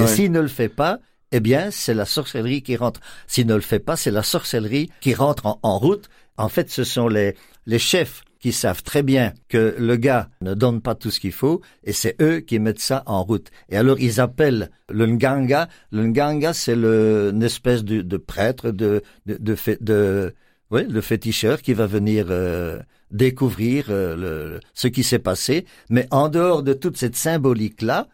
Et 0.00 0.06
s'il 0.06 0.30
ne 0.32 0.40
le 0.40 0.48
fait 0.48 0.68
pas, 0.68 0.98
eh 1.32 1.40
bien 1.40 1.70
c'est 1.70 1.94
la 1.94 2.04
sorcellerie 2.04 2.62
qui 2.62 2.76
rentre. 2.76 3.00
S'il 3.26 3.46
ne 3.46 3.54
le 3.54 3.60
fait 3.60 3.78
pas, 3.88 3.96
c'est 3.96 4.10
la 4.10 4.22
sorcellerie 4.22 4.90
qui 5.00 5.14
rentre 5.14 5.46
en, 5.46 5.58
en 5.62 5.78
route. 5.78 6.06
En 6.36 6.48
fait, 6.48 6.68
ce 6.70 6.84
sont 6.84 7.08
les, 7.08 7.36
les 7.66 7.78
chefs 7.78 8.22
qui 8.40 8.52
savent 8.52 8.82
très 8.82 9.02
bien 9.02 9.32
que 9.48 9.74
le 9.78 9.96
gars 9.96 10.28
ne 10.42 10.52
donne 10.52 10.82
pas 10.82 10.94
tout 10.94 11.10
ce 11.10 11.18
qu'il 11.18 11.32
faut, 11.32 11.62
et 11.82 11.94
c'est 11.94 12.14
eux 12.20 12.40
qui 12.40 12.58
mettent 12.58 12.80
ça 12.92 13.02
en 13.06 13.22
route. 13.24 13.48
Et 13.70 13.76
alors 13.78 13.98
ils 13.98 14.20
appellent 14.20 14.70
le 14.90 15.06
Nganga. 15.06 15.68
Le 15.92 16.02
Nganga, 16.04 16.52
c'est 16.52 16.76
le, 16.76 17.30
une 17.32 17.42
espèce 17.42 17.84
de, 17.84 18.02
de 18.02 18.16
prêtre, 18.18 18.70
de, 18.70 19.02
de, 19.24 19.36
de, 19.38 19.56
de, 19.80 20.34
oui, 20.70 20.82
le 20.86 21.00
féticheur 21.00 21.62
qui 21.62 21.72
va 21.72 21.86
venir 21.86 22.26
euh, 22.28 22.80
découvrir 23.10 23.86
euh, 23.88 24.16
le, 24.16 24.60
ce 24.72 24.88
qui 24.88 25.02
s'est 25.02 25.18
passé. 25.18 25.66
Mais 25.90 26.06
en 26.10 26.28
dehors 26.28 26.62
de 26.62 26.72
toute 26.72 26.96
cette 26.96 27.16
symbolique-là, 27.16 28.08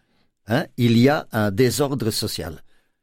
hein, 0.47 0.67
il 0.77 0.99
y 0.99 1.09
a 1.09 1.27
un 1.33 1.51
désordre 1.51 2.11
social. 2.11 2.63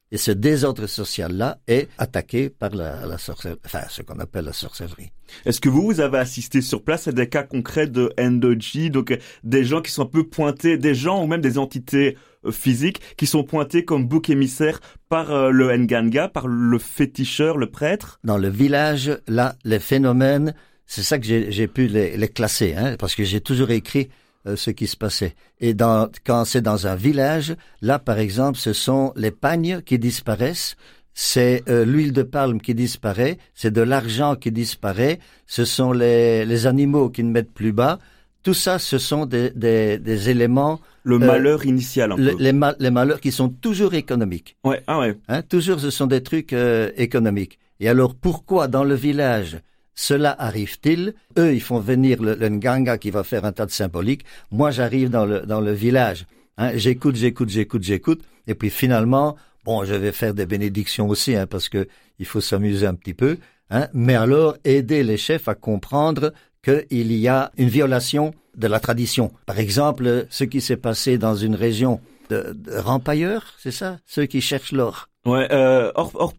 Et 0.09 0.17
ce 0.17 0.31
désordre 0.31 0.87
social-là 0.87 1.59
est 1.67 1.89
attaqué 1.97 2.49
par 2.49 2.73
la, 2.73 3.05
la 3.05 3.17
sorcellerie, 3.17 3.59
enfin, 3.65 3.81
ce 3.89 4.01
qu'on 4.01 4.19
appelle 4.19 4.45
la 4.45 4.53
sorcellerie. 4.53 5.11
Est-ce 5.45 5.59
que 5.59 5.67
vous, 5.67 5.81
vous 5.81 5.99
avez 5.99 6.17
assisté 6.19 6.61
sur 6.61 6.81
place 6.81 7.09
à 7.09 7.11
des 7.11 7.27
cas 7.27 7.43
concrets 7.43 7.87
de 7.87 8.13
endoji, 8.17 8.89
donc 8.89 9.11
euh, 9.11 9.17
des 9.43 9.65
gens 9.65 9.81
qui 9.81 9.91
sont 9.91 10.03
un 10.03 10.05
peu 10.05 10.23
pointés, 10.23 10.77
des 10.77 10.95
gens 10.95 11.21
ou 11.21 11.27
même 11.27 11.41
des 11.41 11.57
entités 11.57 12.17
euh, 12.45 12.51
physiques 12.51 13.01
qui 13.17 13.25
sont 13.25 13.43
pointés 13.43 13.83
comme 13.83 14.07
bouc 14.07 14.29
émissaire 14.29 14.79
par 15.09 15.51
le 15.51 15.75
Nganga, 15.75 16.29
par 16.29 16.47
le 16.47 16.79
féticheur, 16.79 17.57
le 17.57 17.69
prêtre? 17.69 18.21
Dans 18.23 18.37
le 18.37 18.47
village, 18.47 19.11
là, 19.27 19.55
les 19.65 19.79
phénomènes, 19.79 20.53
c'est 20.87 21.03
ça 21.03 21.19
que 21.19 21.25
j'ai 21.25 21.67
pu 21.67 21.87
les, 21.87 22.15
les 22.17 22.27
classer, 22.29 22.73
hein, 22.75 22.95
parce 22.97 23.13
que 23.13 23.25
j'ai 23.25 23.41
toujours 23.41 23.71
écrit 23.71 24.09
euh, 24.47 24.55
ce 24.55 24.71
qui 24.71 24.87
se 24.87 24.95
passait. 24.95 25.35
Et 25.59 25.73
dans, 25.73 26.09
quand 26.25 26.45
c'est 26.45 26.61
dans 26.61 26.87
un 26.87 26.95
village, 26.95 27.55
là 27.81 27.99
par 27.99 28.17
exemple, 28.17 28.57
ce 28.57 28.71
sont 28.71 29.11
les 29.17 29.31
pagnes 29.31 29.81
qui 29.81 29.99
disparaissent, 29.99 30.77
c'est 31.13 31.63
euh, 31.67 31.83
l'huile 31.83 32.13
de 32.13 32.23
palme 32.23 32.61
qui 32.61 32.73
disparaît, 32.73 33.37
c'est 33.53 33.71
de 33.71 33.81
l'argent 33.81 34.35
qui 34.35 34.51
disparaît, 34.51 35.19
ce 35.45 35.65
sont 35.65 35.91
les, 35.91 36.45
les 36.45 36.65
animaux 36.67 37.09
qui 37.09 37.23
ne 37.23 37.31
mettent 37.31 37.53
plus 37.53 37.73
bas. 37.73 37.99
Tout 38.43 38.53
ça, 38.53 38.79
ce 38.79 38.97
sont 38.97 39.25
des, 39.25 39.49
des, 39.49 39.97
des 39.97 40.29
éléments. 40.29 40.79
Le 41.03 41.15
euh, 41.15 41.19
malheur 41.19 41.65
initial. 41.65 42.13
Un 42.13 42.15
peu. 42.15 42.35
Les, 42.39 42.53
les, 42.79 42.91
malheurs 42.91 43.19
qui 43.19 43.33
sont 43.33 43.49
toujours 43.49 43.93
économiques. 43.93 44.55
Ouais, 44.63 44.81
ah 44.87 44.99
ouais. 44.99 45.17
Hein, 45.27 45.41
toujours, 45.41 45.81
ce 45.81 45.89
sont 45.89 46.07
des 46.07 46.23
trucs 46.23 46.53
économiques. 46.95 47.59
Et 47.81 47.89
alors, 47.89 48.15
pourquoi 48.15 48.69
dans 48.69 48.85
le 48.85 48.95
village 48.95 49.57
cela 49.99 50.35
arrive-t-il? 50.37 51.15
Eux, 51.39 51.55
ils 51.55 51.61
font 51.61 51.79
venir 51.79 52.21
le, 52.21 52.35
Nganga 52.35 52.99
qui 52.99 53.09
va 53.09 53.23
faire 53.23 53.45
un 53.45 53.51
tas 53.51 53.65
de 53.65 53.71
symboliques. 53.71 54.23
Moi, 54.51 54.69
j'arrive 54.69 55.09
dans 55.09 55.25
le, 55.25 55.39
dans 55.39 55.59
le 55.59 55.71
village. 55.71 56.27
Hein, 56.59 56.71
j'écoute, 56.75 57.15
j'écoute, 57.15 57.49
j'écoute, 57.49 57.81
j'écoute. 57.81 58.21
Et 58.45 58.53
puis 58.53 58.69
finalement, 58.69 59.35
bon, 59.65 59.85
je 59.85 59.95
vais 59.95 60.11
faire 60.11 60.35
des 60.35 60.45
bénédictions 60.45 61.09
aussi, 61.09 61.35
hein, 61.35 61.47
parce 61.47 61.67
que 61.67 61.87
il 62.19 62.27
faut 62.27 62.41
s'amuser 62.41 62.85
un 62.85 62.93
petit 62.93 63.15
peu. 63.15 63.39
Hein, 63.71 63.87
mais 63.91 64.13
alors, 64.13 64.55
aider 64.63 65.01
les 65.01 65.17
chefs 65.17 65.47
à 65.47 65.55
comprendre 65.55 66.31
qu'il 66.63 67.11
y 67.13 67.27
a 67.27 67.51
une 67.57 67.69
violation 67.69 68.35
de 68.55 68.67
la 68.67 68.79
tradition. 68.79 69.31
Par 69.47 69.57
exemple, 69.57 70.27
ce 70.29 70.43
qui 70.43 70.61
s'est 70.61 70.77
passé 70.77 71.17
dans 71.17 71.35
une 71.35 71.55
région 71.55 72.01
de, 72.29 72.53
de 72.55 72.77
Rampailleurs, 72.77 73.55
c'est 73.57 73.71
ça? 73.71 73.97
Ceux 74.05 74.27
qui 74.27 74.41
cherchent 74.41 74.73
l'or. 74.73 75.09
Ouais, 75.27 75.47
euh, 75.51 75.91
or, 75.95 76.11
or, 76.15 76.33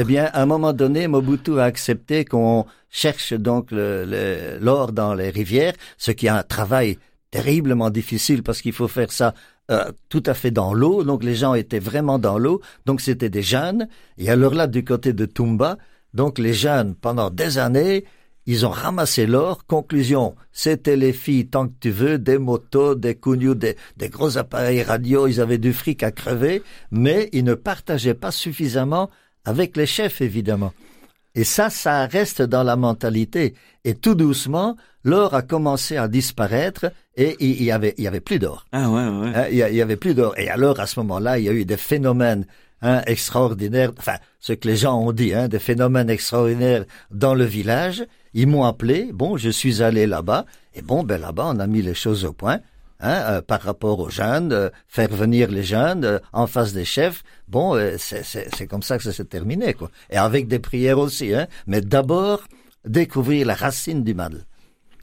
Eh 0.00 0.04
bien, 0.04 0.24
à 0.32 0.42
un 0.42 0.46
moment 0.46 0.72
donné, 0.72 1.06
Mobutu 1.06 1.60
a 1.60 1.64
accepté 1.64 2.24
qu'on 2.24 2.66
cherche 2.90 3.32
donc 3.32 3.70
l'or 3.70 4.86
le, 4.88 4.92
dans 4.92 5.14
les 5.14 5.30
rivières, 5.30 5.74
ce 5.98 6.10
qui 6.10 6.26
est 6.26 6.30
un 6.30 6.42
travail 6.42 6.98
terriblement 7.30 7.90
difficile 7.90 8.42
parce 8.42 8.60
qu'il 8.60 8.72
faut 8.72 8.88
faire 8.88 9.12
ça 9.12 9.34
euh, 9.70 9.92
tout 10.08 10.22
à 10.26 10.34
fait 10.34 10.50
dans 10.50 10.74
l'eau. 10.74 11.04
Donc 11.04 11.22
les 11.22 11.36
gens 11.36 11.54
étaient 11.54 11.78
vraiment 11.78 12.18
dans 12.18 12.38
l'eau. 12.38 12.60
Donc 12.86 13.00
c'était 13.00 13.30
des 13.30 13.42
jeunes. 13.42 13.88
Et 14.16 14.30
alors 14.30 14.54
là, 14.54 14.66
du 14.66 14.84
côté 14.84 15.12
de 15.12 15.24
Tumba, 15.24 15.78
donc 16.14 16.38
les 16.38 16.54
jeunes, 16.54 16.96
pendant 16.96 17.30
des 17.30 17.58
années, 17.58 18.04
ils 18.48 18.64
ont 18.64 18.70
ramassé 18.70 19.26
l'or. 19.26 19.66
Conclusion, 19.66 20.34
c'était 20.52 20.96
les 20.96 21.12
filles, 21.12 21.48
tant 21.48 21.68
que 21.68 21.74
tu 21.78 21.90
veux, 21.90 22.18
des 22.18 22.38
motos, 22.38 22.94
des 22.94 23.14
cougnous, 23.14 23.54
des, 23.54 23.76
des, 23.98 24.08
gros 24.08 24.38
appareils 24.38 24.82
radio, 24.82 25.26
ils 25.26 25.42
avaient 25.42 25.58
du 25.58 25.74
fric 25.74 26.02
à 26.02 26.10
crever, 26.10 26.62
mais 26.90 27.28
ils 27.32 27.44
ne 27.44 27.52
partageaient 27.52 28.14
pas 28.14 28.30
suffisamment 28.30 29.10
avec 29.44 29.76
les 29.76 29.84
chefs, 29.84 30.22
évidemment. 30.22 30.72
Et 31.34 31.44
ça, 31.44 31.68
ça 31.68 32.06
reste 32.06 32.40
dans 32.40 32.62
la 32.62 32.76
mentalité. 32.76 33.52
Et 33.84 33.94
tout 33.94 34.14
doucement, 34.14 34.76
l'or 35.04 35.34
a 35.34 35.42
commencé 35.42 35.98
à 35.98 36.08
disparaître 36.08 36.90
et 37.16 37.36
il 37.40 37.62
y 37.62 37.70
avait, 37.70 37.94
il 37.98 38.04
y 38.04 38.08
avait 38.08 38.20
plus 38.20 38.38
d'or. 38.38 38.64
Ah 38.72 38.88
ouais, 38.88 39.08
ouais. 39.08 39.32
Hein, 39.34 39.44
il 39.50 39.58
y 39.58 39.82
avait 39.82 39.96
plus 39.96 40.14
d'or. 40.14 40.32
Et 40.38 40.48
alors, 40.48 40.80
à 40.80 40.86
ce 40.86 40.98
moment-là, 41.00 41.38
il 41.38 41.44
y 41.44 41.50
a 41.50 41.52
eu 41.52 41.66
des 41.66 41.76
phénomènes 41.76 42.46
hein, 42.82 43.02
extraordinaires, 43.06 43.92
enfin, 43.98 44.16
ce 44.40 44.52
que 44.52 44.68
les 44.68 44.76
gens 44.76 44.98
ont 44.98 45.12
dit, 45.12 45.34
hein, 45.34 45.48
des 45.48 45.58
phénomènes 45.58 46.10
extraordinaires 46.10 46.84
dans 47.10 47.34
le 47.34 47.44
village. 47.44 48.04
Ils 48.34 48.46
m'ont 48.46 48.64
appelé, 48.64 49.10
bon, 49.12 49.36
je 49.36 49.50
suis 49.50 49.82
allé 49.82 50.06
là-bas, 50.06 50.44
et 50.74 50.82
bon, 50.82 51.02
ben 51.02 51.20
là-bas, 51.20 51.52
on 51.54 51.58
a 51.58 51.66
mis 51.66 51.82
les 51.82 51.94
choses 51.94 52.24
au 52.24 52.32
point. 52.32 52.60
Hein, 53.00 53.22
euh, 53.28 53.42
par 53.42 53.62
rapport 53.62 54.00
aux 54.00 54.10
jeunes, 54.10 54.52
euh, 54.52 54.70
faire 54.88 55.10
venir 55.10 55.52
les 55.52 55.62
jeunes 55.62 56.04
euh, 56.04 56.18
en 56.32 56.48
face 56.48 56.72
des 56.72 56.84
chefs. 56.84 57.22
Bon, 57.46 57.78
c'est 57.96 58.66
comme 58.66 58.82
ça 58.82 58.98
que 58.98 59.04
ça 59.04 59.12
s'est 59.12 59.24
terminé, 59.24 59.72
quoi. 59.72 59.88
Et 60.10 60.16
avec 60.16 60.48
des 60.48 60.58
prières 60.58 60.98
aussi, 60.98 61.32
hein. 61.32 61.46
Mais 61.68 61.80
d'abord, 61.80 62.42
découvrir 62.84 63.46
la 63.46 63.54
racine 63.54 64.02
du 64.02 64.14
mal. 64.14 64.46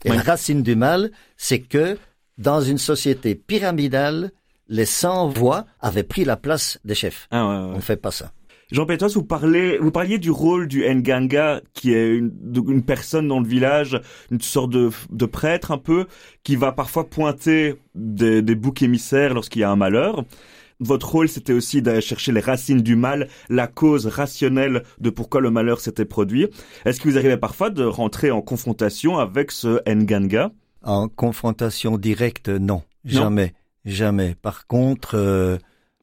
Et 0.04 0.10
la 0.10 0.20
racine 0.20 0.62
du 0.62 0.76
mal, 0.76 1.10
c'est 1.38 1.60
que 1.60 1.96
dans 2.36 2.60
une 2.60 2.78
société 2.78 3.34
pyramidale, 3.34 4.30
les 4.68 4.84
sans 4.84 5.28
voix 5.28 5.66
avaient 5.80 6.02
pris 6.02 6.24
la 6.24 6.36
place 6.36 6.78
des 6.84 6.94
chefs. 6.94 7.28
Ah 7.30 7.46
ouais, 7.46 7.70
ouais. 7.70 7.76
On 7.76 7.80
fait 7.80 7.96
pas 7.96 8.10
ça. 8.10 8.32
Jean 8.72 8.84
Pétos, 8.84 9.10
vous 9.10 9.22
parlez, 9.22 9.78
vous 9.78 9.92
parliez 9.92 10.18
du 10.18 10.30
rôle 10.30 10.66
du 10.66 10.82
Nganga, 10.82 11.60
qui 11.72 11.94
est 11.94 12.16
une, 12.16 12.32
une 12.68 12.82
personne 12.82 13.28
dans 13.28 13.38
le 13.38 13.46
village, 13.46 14.00
une 14.32 14.40
sorte 14.40 14.70
de, 14.70 14.90
de, 15.10 15.26
prêtre 15.26 15.70
un 15.70 15.78
peu, 15.78 16.06
qui 16.42 16.56
va 16.56 16.72
parfois 16.72 17.08
pointer 17.08 17.76
des, 17.94 18.42
des 18.42 18.54
boucs 18.56 18.82
émissaires 18.82 19.34
lorsqu'il 19.34 19.60
y 19.60 19.64
a 19.64 19.70
un 19.70 19.76
malheur. 19.76 20.24
Votre 20.80 21.08
rôle, 21.10 21.28
c'était 21.28 21.52
aussi 21.52 21.80
d'aller 21.80 22.00
chercher 22.00 22.32
les 22.32 22.40
racines 22.40 22.82
du 22.82 22.96
mal, 22.96 23.28
la 23.48 23.68
cause 23.68 24.06
rationnelle 24.06 24.82
de 25.00 25.10
pourquoi 25.10 25.40
le 25.40 25.50
malheur 25.50 25.80
s'était 25.80 26.04
produit. 26.04 26.48
Est-ce 26.84 27.00
que 27.00 27.08
vous 27.08 27.16
arrivez 27.16 27.36
parfois 27.36 27.70
de 27.70 27.84
rentrer 27.84 28.32
en 28.32 28.42
confrontation 28.42 29.18
avec 29.18 29.52
ce 29.52 29.80
Nganga? 29.88 30.50
En 30.82 31.08
confrontation 31.08 31.98
directe, 31.98 32.48
non, 32.48 32.82
jamais, 33.04 33.54
jamais. 33.86 34.34
Par 34.34 34.66
contre, 34.66 35.14
euh, 35.14 35.56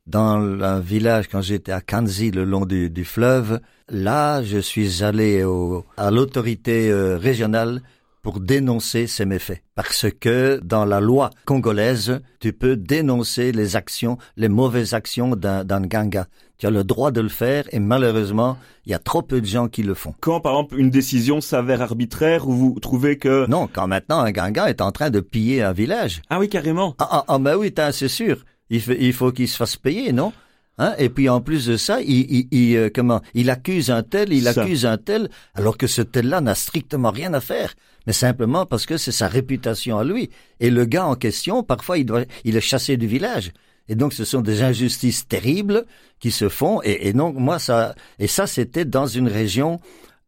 dans 0.07 0.61
un 0.61 0.79
village 0.79 1.27
quand 1.27 1.41
j'étais 1.41 1.71
à 1.71 1.81
Kanzi 1.81 2.31
le 2.31 2.43
long 2.43 2.65
du, 2.65 3.05
fleuve. 3.05 3.59
Là, 3.89 4.43
je 4.43 4.57
suis 4.57 5.03
allé 5.03 5.43
au, 5.43 5.85
à 5.97 6.11
l'autorité 6.11 6.89
euh, 6.89 7.17
régionale 7.17 7.81
pour 8.21 8.39
dénoncer 8.39 9.05
ces 9.07 9.25
méfaits. 9.25 9.61
Parce 9.75 10.05
que 10.19 10.59
dans 10.63 10.85
la 10.85 11.01
loi 11.01 11.29
congolaise, 11.45 12.21
tu 12.39 12.53
peux 12.53 12.77
dénoncer 12.77 13.51
les 13.51 13.75
actions, 13.75 14.17
les 14.37 14.49
mauvaises 14.49 14.93
actions 14.93 15.35
d'un 15.35 15.81
ganga. 15.81 16.27
Tu 16.63 16.67
as 16.67 16.71
le 16.71 16.85
droit 16.85 17.11
de 17.11 17.19
le 17.19 17.27
faire 17.27 17.65
et 17.73 17.79
malheureusement, 17.79 18.57
il 18.85 18.93
y 18.93 18.95
a 18.95 18.99
trop 18.99 19.21
peu 19.21 19.41
de 19.41 19.45
gens 19.45 19.67
qui 19.67 19.83
le 19.83 19.93
font. 19.93 20.15
Quand 20.21 20.39
par 20.39 20.53
exemple 20.53 20.79
une 20.79 20.89
décision 20.89 21.41
s'avère 21.41 21.81
arbitraire 21.81 22.47
ou 22.47 22.53
vous 22.53 22.79
trouvez 22.79 23.17
que... 23.17 23.45
Non, 23.49 23.67
quand 23.67 23.85
maintenant 23.85 24.19
un 24.21 24.31
ganga 24.31 24.69
est 24.69 24.79
en 24.79 24.93
train 24.93 25.09
de 25.09 25.19
piller 25.19 25.61
un 25.61 25.73
village. 25.73 26.21
Ah 26.29 26.39
oui, 26.39 26.47
carrément. 26.47 26.95
Ah, 26.99 27.09
ah, 27.11 27.25
ah 27.27 27.37
ben 27.37 27.57
oui, 27.57 27.73
c'est 27.91 28.07
sûr 28.07 28.45
il, 28.69 29.11
faut 29.11 29.33
qu'il 29.33 29.49
se 29.49 29.57
fasse 29.57 29.75
payer, 29.75 30.13
non? 30.13 30.31
Hein? 30.77 30.95
Et 30.99 31.09
puis 31.09 31.27
en 31.27 31.41
plus 31.41 31.65
de 31.65 31.75
ça, 31.75 31.99
il, 31.99 32.47
il, 32.49 32.77
euh, 32.77 32.89
comment? 32.95 33.21
Il 33.33 33.49
accuse 33.49 33.91
un 33.91 34.01
tel, 34.01 34.31
il 34.31 34.47
accuse 34.47 34.85
un 34.85 34.97
tel, 34.97 35.29
alors 35.55 35.77
que 35.77 35.87
ce 35.87 36.01
tel-là 36.01 36.39
n'a 36.39 36.55
strictement 36.55 37.11
rien 37.11 37.33
à 37.33 37.41
faire, 37.41 37.73
mais 38.07 38.13
simplement 38.13 38.65
parce 38.65 38.85
que 38.85 38.95
c'est 38.95 39.11
sa 39.11 39.27
réputation 39.27 39.97
à 39.99 40.05
lui. 40.05 40.29
Et 40.61 40.69
le 40.69 40.85
gars 40.85 41.07
en 41.07 41.15
question, 41.15 41.61
parfois, 41.61 41.97
il 41.97 42.05
doit, 42.05 42.23
il 42.45 42.55
est 42.55 42.61
chassé 42.61 42.95
du 42.95 43.05
village. 43.05 43.51
Et 43.89 43.95
donc, 43.95 44.13
ce 44.13 44.25
sont 44.25 44.41
des 44.41 44.63
injustices 44.63 45.27
terribles 45.27 45.85
qui 46.19 46.31
se 46.31 46.49
font. 46.49 46.81
Et, 46.83 47.09
et 47.09 47.13
donc, 47.13 47.35
moi, 47.35 47.59
ça, 47.59 47.95
et 48.19 48.27
ça, 48.27 48.47
c'était 48.47 48.85
dans 48.85 49.07
une 49.07 49.27
région, 49.27 49.79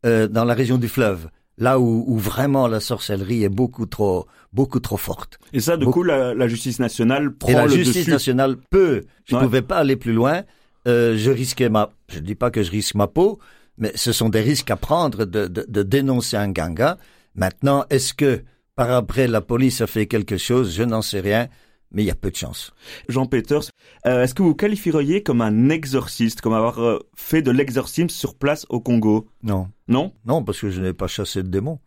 euh, 0.06 0.28
dans 0.28 0.44
la 0.44 0.54
région 0.54 0.78
du 0.78 0.90
fleuve 0.90 1.30
là 1.58 1.80
où, 1.80 2.04
où, 2.08 2.18
vraiment 2.18 2.68
la 2.68 2.80
sorcellerie 2.80 3.44
est 3.44 3.50
beaucoup 3.50 3.86
trop 3.86 4.28
beaucoup 4.54 4.80
trop 4.80 4.98
forte. 4.98 5.38
Et 5.54 5.60
ça, 5.60 5.78
du 5.78 5.86
coup, 5.86 6.04
la, 6.04 6.34
la, 6.34 6.48
justice 6.48 6.80
nationale 6.80 7.34
prend 7.34 7.50
Et 7.50 7.54
la 7.54 7.68
justice 7.68 8.08
nationale 8.08 8.56
peut. 8.70 9.04
Je 9.26 9.36
ne 9.36 9.42
pouvais 9.42 9.62
pas 9.62 9.78
aller 9.78 9.96
plus 9.96 10.14
loin. 10.14 10.44
Euh, 10.88 11.18
je 11.18 11.32
risquais 11.32 11.70
ma. 11.70 11.92
Je 12.10 12.20
dis 12.20 12.36
pas 12.36 12.52
que 12.52 12.64
je 12.64 12.72
risque 12.72 12.96
ma 12.96 13.08
peau, 13.08 13.40
mais 13.78 13.92
ce 13.96 14.12
sont 14.12 14.30
des 14.30 14.42
risques 14.42 14.72
à 14.72 14.76
prendre 14.78 15.26
de, 15.26 15.48
de, 15.48 15.66
de 15.68 15.84
dénoncer 15.84 16.38
un 16.38 16.50
ganga. 16.50 16.98
Maintenant, 17.36 17.86
est-ce 17.90 18.14
que 18.14 18.44
par 18.76 18.92
après 18.92 19.28
la 19.28 19.42
police 19.42 19.82
a 19.82 19.88
fait 19.88 20.06
quelque 20.06 20.38
chose? 20.38 20.74
Je 20.76 20.84
n'en 20.84 21.02
sais 21.02 21.20
rien. 21.20 21.48
Mais 21.96 22.04
il 22.04 22.06
y 22.06 22.12
a 22.12 22.16
peu 22.16 22.30
de 22.30 22.36
chance. 22.36 22.74
Jean 23.10 23.26
Peters, 23.26 23.72
euh, 24.06 24.24
est-ce 24.24 24.36
que 24.36 24.44
vous 24.44 24.54
qualifieriez 24.54 25.24
comme 25.24 25.42
un 25.42 25.70
exorciste, 25.70 26.42
comme 26.42 26.54
avoir 26.54 26.80
euh, 26.80 27.00
fait 27.16 27.42
de 27.42 27.50
l'exorcisme 27.50 28.10
sur 28.10 28.36
place 28.36 28.68
au 28.70 28.80
Congo? 28.80 29.28
Non. 29.42 29.70
Non? 29.88 30.14
Non, 30.26 30.44
parce 30.44 30.60
que 30.60 30.70
je 30.70 30.82
n'ai 30.82 30.94
pas 30.94 31.08
chassé 31.08 31.42
de 31.42 31.48
démons. 31.48 31.80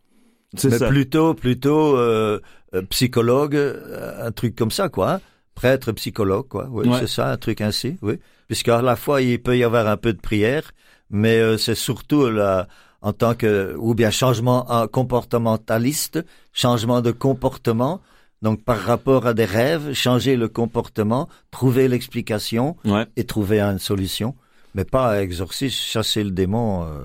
C'est 0.56 0.70
Mais 0.70 0.78
ça. 0.78 0.88
plutôt, 0.88 1.34
plutôt 1.34 1.96
euh, 1.96 2.40
euh, 2.74 2.82
psychologue, 2.90 3.54
un 3.56 4.32
truc 4.32 4.56
comme 4.56 4.70
ça, 4.70 4.88
quoi. 4.88 5.12
hein. 5.14 5.20
Prêtre, 5.54 5.92
psychologue, 5.92 6.48
quoi. 6.48 6.68
Oui, 6.70 6.88
Ouais. 6.88 6.98
c'est 7.00 7.06
ça, 7.08 7.30
un 7.30 7.36
truc 7.36 7.60
ainsi, 7.60 7.96
oui. 8.00 8.18
Puisqu'à 8.46 8.80
la 8.80 8.96
fois, 8.96 9.20
il 9.20 9.42
peut 9.42 9.58
y 9.58 9.64
avoir 9.64 9.86
un 9.88 9.96
peu 9.98 10.12
de 10.14 10.20
prière, 10.20 10.70
mais 11.10 11.38
euh, 11.38 11.58
c'est 11.58 11.74
surtout 11.74 12.30
la, 12.30 12.66
en 13.02 13.12
tant 13.12 13.34
que, 13.34 13.74
ou 13.76 13.94
bien 13.94 14.10
changement 14.10 14.64
comportementaliste, 14.90 16.24
changement 16.52 17.00
de 17.00 17.10
comportement, 17.10 18.00
donc 18.42 18.62
par 18.64 18.78
rapport 18.80 19.26
à 19.26 19.34
des 19.34 19.44
rêves, 19.44 19.92
changer 19.94 20.36
le 20.36 20.48
comportement, 20.48 21.28
trouver 21.50 21.88
l'explication 21.88 22.76
Ouais. 22.84 23.06
et 23.16 23.24
trouver 23.24 23.60
une 23.60 23.78
solution, 23.78 24.34
mais 24.74 24.84
pas 24.84 25.22
exorcisme, 25.22 25.74
chasser 25.76 26.22
le 26.24 26.30
démon. 26.30 26.84
euh, 26.84 27.02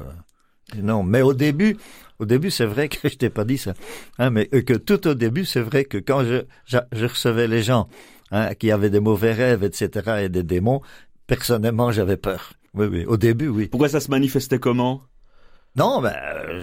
non, 0.82 1.04
mais 1.04 1.22
au 1.22 1.34
début, 1.34 1.78
au 2.20 2.26
début, 2.26 2.52
c'est 2.52 2.66
vrai 2.66 2.88
que 2.90 3.08
je 3.10 3.16
t'ai 3.16 3.30
pas 3.30 3.46
dit 3.46 3.58
ça, 3.58 3.74
hein, 4.20 4.30
mais 4.30 4.50
euh, 4.54 4.62
que 4.62 4.74
tout 4.74 5.08
au 5.08 5.14
début, 5.14 5.46
c'est 5.46 5.62
vrai 5.62 5.86
que 5.86 5.98
quand 5.98 6.24
je, 6.24 6.44
je, 6.66 6.78
je 6.92 7.06
recevais 7.06 7.48
les 7.48 7.64
gens 7.64 7.88
hein, 8.32 8.54
qui 8.56 8.72
avaient 8.72 8.90
des 8.90 9.00
mauvais 9.00 9.34
rêves, 9.34 9.64
etc., 9.64 9.90
et 10.24 10.30
des 10.30 10.44
démons, 10.44 10.82
personnellement, 11.28 11.92
j'avais 11.92 12.18
peur. 12.18 12.54
Oui, 12.76 12.88
oui, 12.88 13.06
au 13.06 13.18
début, 13.18 13.50
oui. 13.50 13.68
Pourquoi 13.68 13.90
ça 13.90 14.00
se 14.00 14.10
manifestait 14.10 14.58
comment? 14.60 15.02
Non, 15.76 16.02
ben, 16.02 16.14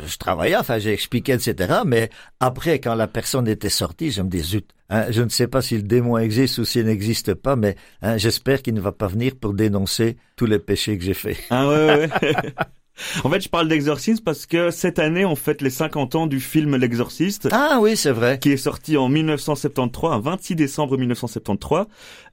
je 0.07 0.16
travaillais, 0.18 0.57
enfin, 0.57 0.79
j'ai 0.79 0.92
expliqué, 0.92 1.33
etc. 1.33 1.81
Mais 1.85 2.11
après, 2.38 2.79
quand 2.79 2.94
la 2.94 3.09
personne 3.09 3.49
était 3.49 3.68
sortie, 3.68 4.12
je 4.12 4.23
me 4.23 4.29
dis, 4.29 4.40
zut, 4.40 4.68
hein, 4.88 5.07
je 5.11 5.23
ne 5.23 5.29
sais 5.29 5.49
pas 5.49 5.62
si 5.62 5.77
le 5.77 5.83
démon 5.83 6.16
existe 6.16 6.59
ou 6.59 6.64
s'il 6.64 6.85
n'existe 6.87 7.35
pas, 7.35 7.57
mais 7.57 7.75
hein, 8.03 8.18
j'espère 8.18 8.62
qu'il 8.62 8.75
ne 8.75 8.81
va 8.81 8.92
pas 8.92 9.09
venir 9.09 9.33
pour 9.40 9.53
dénoncer 9.53 10.16
tous 10.37 10.46
les 10.46 10.61
péchés 10.61 10.96
que 10.96 11.03
j'ai 11.03 11.14
faits. 11.14 11.38
Ah 11.51 11.68
ouais, 11.68 12.09
ouais. 12.23 12.55
en 13.24 13.30
fait, 13.30 13.40
je 13.40 13.48
parle 13.48 13.68
d'exorcisme 13.68 14.22
parce 14.24 14.46
que 14.46 14.70
cette 14.70 14.98
année, 14.98 15.24
on 15.24 15.36
fête 15.36 15.62
les 15.62 15.70
50 15.70 16.14
ans 16.14 16.26
du 16.26 16.40
film 16.40 16.76
L'Exorciste. 16.76 17.48
Ah 17.52 17.78
oui, 17.80 17.96
c'est 17.96 18.10
vrai. 18.10 18.38
qui 18.38 18.50
est 18.50 18.56
sorti 18.56 18.96
en 18.96 19.08
1973, 19.08 20.12
un 20.12 20.20
26 20.20 20.54
décembre 20.54 20.96
1973. 20.98 21.86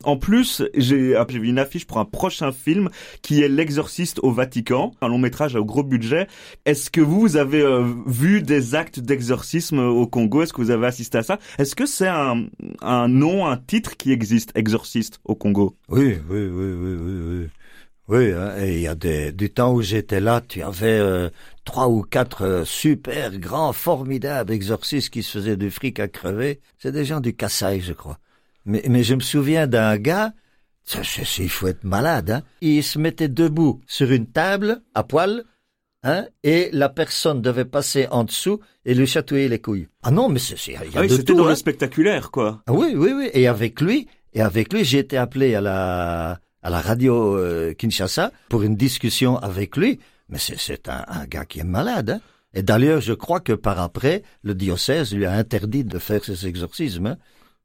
En 0.04 0.18
plus, 0.18 0.64
j'ai 0.76 1.16
ah, 1.16 1.26
vu 1.30 1.48
une 1.48 1.60
affiche 1.60 1.86
pour 1.86 1.98
un 1.98 2.06
prochain 2.06 2.52
film 2.52 2.90
qui 3.22 3.42
est 3.42 3.48
L'Exorciste 3.48 4.20
au 4.24 4.32
Vatican, 4.32 4.92
un 5.02 5.08
long 5.08 5.18
métrage 5.18 5.56
au 5.56 5.66
gros 5.66 5.84
budget. 5.84 6.28
Est-ce 6.66 6.90
que 6.90 7.02
vous, 7.02 7.22
vous 7.22 7.38
avez 7.38 7.62
euh, 7.62 7.84
vu 8.06 8.42
des 8.42 8.76
actes 8.76 9.00
d'exorcisme 9.00 9.80
au 9.80 10.08
Congo? 10.08 10.44
Est-ce 10.44 10.54
que 10.54 10.62
vous 10.62 10.72
avez 10.72 10.88
assisté 10.88 11.18
à 11.18 11.24
ça? 11.24 11.40
Est-ce 11.58 11.76
que 11.76 11.86
c'est 11.86 12.08
un, 12.08 12.46
un 12.82 13.08
nom, 13.08 13.48
un 13.48 13.58
titre 13.58 13.98
qui 13.98 14.12
existe, 14.12 14.52
Exorciste 14.56 15.20
au 15.26 15.36
Congo? 15.36 15.76
Oui, 15.90 16.18
oui, 16.30 16.48
oui, 16.48 16.74
oui, 16.74 16.96
oui, 17.00 17.40
oui. 17.40 17.48
Oui, 18.08 18.32
hein, 18.32 18.54
il 18.66 18.80
y 18.80 18.88
a 18.88 18.96
des, 18.96 19.32
du 19.34 19.50
temps 19.50 19.74
où 19.74 19.82
j'étais 19.82 20.22
là, 20.22 20.42
tu 20.48 20.62
avais 20.62 20.98
euh, 21.00 21.30
trois 21.66 21.90
ou 21.90 22.04
quatre 22.04 22.44
euh, 22.44 22.64
super 22.66 23.38
grands, 23.38 23.74
formidables 23.74 24.54
exorcistes 24.54 25.10
qui 25.10 25.24
se 25.24 25.38
faisaient 25.40 25.58
du 25.58 25.70
fric 25.70 26.00
à 26.00 26.08
crever. 26.08 26.62
C'est 26.78 26.94
des 26.94 27.04
gens 27.04 27.20
du 27.20 27.36
Kassai, 27.36 27.82
je 27.82 27.92
crois. 27.92 28.18
Mais, 28.66 28.82
mais 28.90 29.04
je 29.04 29.14
me 29.16 29.20
souviens 29.20 29.68
d'un 29.68 29.98
gars, 29.98 30.32
ça, 30.86 31.02
il 31.40 31.50
faut 31.50 31.68
être 31.68 31.84
malade, 31.84 32.30
hein. 32.32 32.44
Il 32.62 32.82
se 32.82 32.98
mettait 32.98 33.28
debout 33.28 33.82
sur 33.88 34.10
une 34.10 34.28
table, 34.28 34.82
à 34.94 35.04
poil, 35.04 35.44
hein, 36.04 36.28
et 36.44 36.70
la 36.72 36.88
personne 36.88 37.42
devait 37.42 37.66
passer 37.66 38.08
en 38.10 38.24
dessous 38.24 38.62
et 38.86 38.94
lui 38.94 39.06
chatouiller 39.06 39.50
les 39.50 39.60
couilles. 39.60 39.90
Ah 40.04 40.12
non, 40.12 40.30
mais 40.30 40.40
c'est, 40.40 40.58
c'est- 40.58 40.72
il 40.72 40.76
y 40.76 40.78
a 40.96 41.00
Ah 41.00 41.02
oui, 41.02 41.10
c'était 41.10 41.34
dans 41.34 41.46
hein. 41.46 41.50
le 41.50 41.56
spectaculaire, 41.56 42.32
quoi. 42.32 42.64
Ah 42.68 42.74
oui, 42.74 42.94
oui, 42.96 43.12
oui. 43.14 43.30
Et 43.34 43.48
avec 43.48 43.82
lui, 43.82 44.08
et 44.34 44.40
avec 44.42 44.72
lui, 44.72 44.86
j'ai 44.86 45.00
été 45.00 45.18
appelé 45.18 45.56
à 45.56 45.60
la 45.62 46.40
à 46.68 46.70
la 46.70 46.82
radio 46.82 47.38
euh, 47.38 47.74
Kinshasa 47.74 48.32
pour 48.50 48.62
une 48.64 48.76
discussion 48.76 49.38
avec 49.38 49.78
lui. 49.78 50.00
Mais 50.30 50.38
c'est 50.40 50.90
un, 50.90 51.04
un 51.08 51.26
gars 51.26 51.46
qui 51.46 51.60
est 51.60 51.64
malade. 51.64 52.10
Hein? 52.10 52.20
Et 52.54 52.62
d'ailleurs, 52.62 53.00
je 53.00 53.14
crois 53.14 53.40
que 53.40 53.54
par 53.54 53.80
après, 53.80 54.24
le 54.44 54.54
diocèse 54.54 55.14
lui 55.16 55.26
a 55.26 55.32
interdit 55.32 55.86
de 55.86 55.98
faire 56.00 56.24
ses 56.26 56.46
exorcismes. 56.46 57.06
hein. 57.08 57.18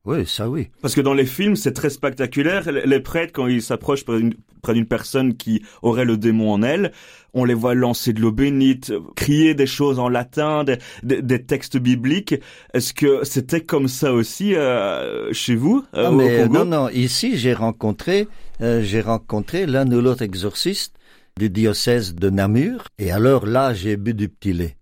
Oui, 0.05 0.27
ça 0.27 0.49
oui. 0.49 0.69
Parce 0.83 0.95
que 0.97 1.01
dans 1.01 1.15
les 1.15 1.27
films, 1.27 1.55
c'est 1.57 1.73
très 1.73 1.91
spectaculaire. 1.91 2.71
Les 2.73 2.99
prêtres, 3.01 3.33
quand 3.33 3.47
ils 3.47 3.63
s'approchent 3.63 4.05
près 4.05 4.19
d'une- 4.19 4.87
personne 4.87 5.37
qui 5.37 5.63
aurait 5.83 6.05
le 6.05 6.17
démon 6.17 6.53
en 6.53 6.63
elle, 6.63 6.93
on 7.35 7.45
les 7.45 7.55
voit 7.55 7.75
lancer 7.75 8.13
de 8.13 8.21
l'eau 8.21 8.31
bénite, 8.33 8.93
crier 9.17 9.55
des 9.55 9.67
choses 9.67 9.99
en 10.01 10.09
latin, 10.09 10.63
des, 10.65 10.79
des- 11.03 11.23
des 11.23 11.43
textes 11.45 11.77
bibliques. 11.79 12.35
Est-ce 12.75 12.93
que 12.95 13.25
c'était 13.25 13.61
comme 13.63 13.89
ça 13.89 14.13
aussi 14.13 14.55
euh, 14.57 15.33
chez 15.33 15.55
vous, 15.57 15.85
euh, 15.95 16.11
Non, 16.11 16.25
au 16.25 16.29
Congo? 16.49 16.65
non, 16.65 16.65
non. 16.65 16.89
Ici, 16.91 17.37
j'ai 17.39 17.55
rencontré, 17.55 18.27
euh, 18.63 18.81
j'ai 18.83 19.01
rencontré 19.01 19.67
l'un 19.67 19.91
ou 19.91 20.01
l'autre 20.01 20.23
exorciste 20.23 20.95
du 21.37 21.51
diocèse 21.51 22.15
de 22.15 22.31
Namur. 22.31 22.85
Et 22.99 23.11
alors 23.11 23.47
là, 23.47 23.75
j'ai 23.75 23.97
bu 23.97 24.15
du 24.15 24.29
petit 24.29 24.53
lait. 24.53 24.77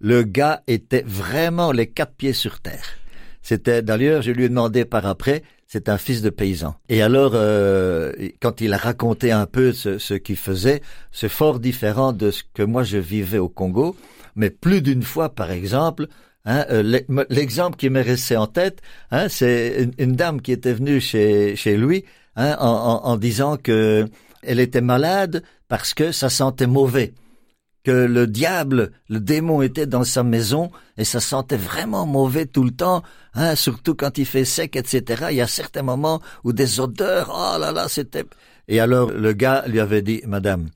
Le 0.00 0.22
gars 0.22 0.62
était 0.66 1.04
vraiment 1.06 1.72
les 1.72 1.86
quatre 1.86 2.14
pieds 2.14 2.32
sur 2.32 2.60
terre. 2.60 2.84
C'était 3.40 3.82
d'ailleurs, 3.82 4.22
je 4.22 4.32
lui 4.32 4.44
ai 4.44 4.48
demandé 4.48 4.84
par 4.84 5.06
après, 5.06 5.42
c'est 5.66 5.88
un 5.88 5.96
fils 5.96 6.20
de 6.20 6.30
paysan. 6.30 6.74
Et 6.88 7.00
alors, 7.00 7.32
euh, 7.34 8.12
quand 8.40 8.60
il 8.60 8.74
a 8.74 8.76
raconté 8.76 9.32
un 9.32 9.46
peu 9.46 9.72
ce, 9.72 10.14
qu'il 10.14 10.36
faisait, 10.36 10.82
c'est 11.10 11.30
fort 11.30 11.58
différent 11.58 12.12
de 12.12 12.30
ce 12.30 12.42
que 12.52 12.62
moi 12.62 12.82
je 12.82 12.98
vivais 12.98 13.38
au 13.38 13.48
Congo. 13.48 13.96
Mais 14.36 14.50
plus 14.50 14.82
d'une 14.82 15.02
fois, 15.02 15.30
par 15.30 15.50
exemple, 15.50 16.08
hein, 16.44 16.66
euh, 16.70 17.00
l'exemple 17.30 17.76
qui 17.76 17.88
m'est 17.88 18.02
resté 18.02 18.36
en 18.36 18.46
tête, 18.46 18.80
hein, 19.10 19.28
c'est 19.28 19.88
une, 19.98 20.12
dame 20.12 20.42
qui 20.42 20.52
était 20.52 20.74
venue 20.74 21.00
chez 21.00 21.76
lui 21.76 22.04
hein, 22.36 22.56
en, 22.58 23.16
disant 23.16 23.56
que 23.56 24.08
elle 24.42 24.60
était 24.60 24.80
malade 24.80 25.42
parce 25.68 25.94
que 25.94 26.12
ça 26.12 26.28
sentait 26.28 26.66
mauvais 26.66 27.14
que 27.84 27.90
le 27.90 28.26
diable, 28.26 28.92
le 29.08 29.20
démon 29.20 29.62
était 29.62 29.86
dans 29.86 30.04
sa 30.04 30.22
maison 30.22 30.70
et 30.96 31.04
ça 31.04 31.20
sentait 31.20 31.56
vraiment 31.56 32.06
mauvais 32.06 32.46
tout 32.46 32.62
le 32.62 32.70
temps, 32.70 33.02
hein, 33.34 33.56
surtout 33.56 33.94
quand 33.94 34.18
il 34.18 34.26
fait 34.26 34.44
sec, 34.44 34.76
etc. 34.76 35.26
Il 35.30 35.36
y 35.36 35.40
a 35.40 35.46
certains 35.46 35.82
moments 35.82 36.20
où 36.44 36.52
des 36.52 36.80
odeurs, 36.80 37.30
oh 37.34 37.58
là 37.58 37.72
là, 37.72 37.88
c'était... 37.88 38.24
Et 38.68 38.78
alors 38.78 39.10
le 39.10 39.32
gars 39.32 39.64
lui 39.66 39.80
avait 39.80 40.02
dit, 40.02 40.22
Madame, 40.26 40.68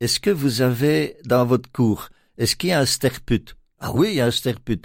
est-ce 0.00 0.20
que 0.20 0.30
vous 0.30 0.62
avez 0.62 1.16
dans 1.24 1.44
votre 1.44 1.70
cour, 1.72 2.08
est-ce 2.36 2.54
qu'il 2.54 2.70
y 2.70 2.72
a 2.72 2.80
un 2.80 2.86
sterput 2.86 3.56
Ah 3.80 3.90
oui, 3.92 4.10
il 4.10 4.14
y 4.16 4.20
a 4.20 4.26
un 4.26 4.30
sterput. 4.30 4.82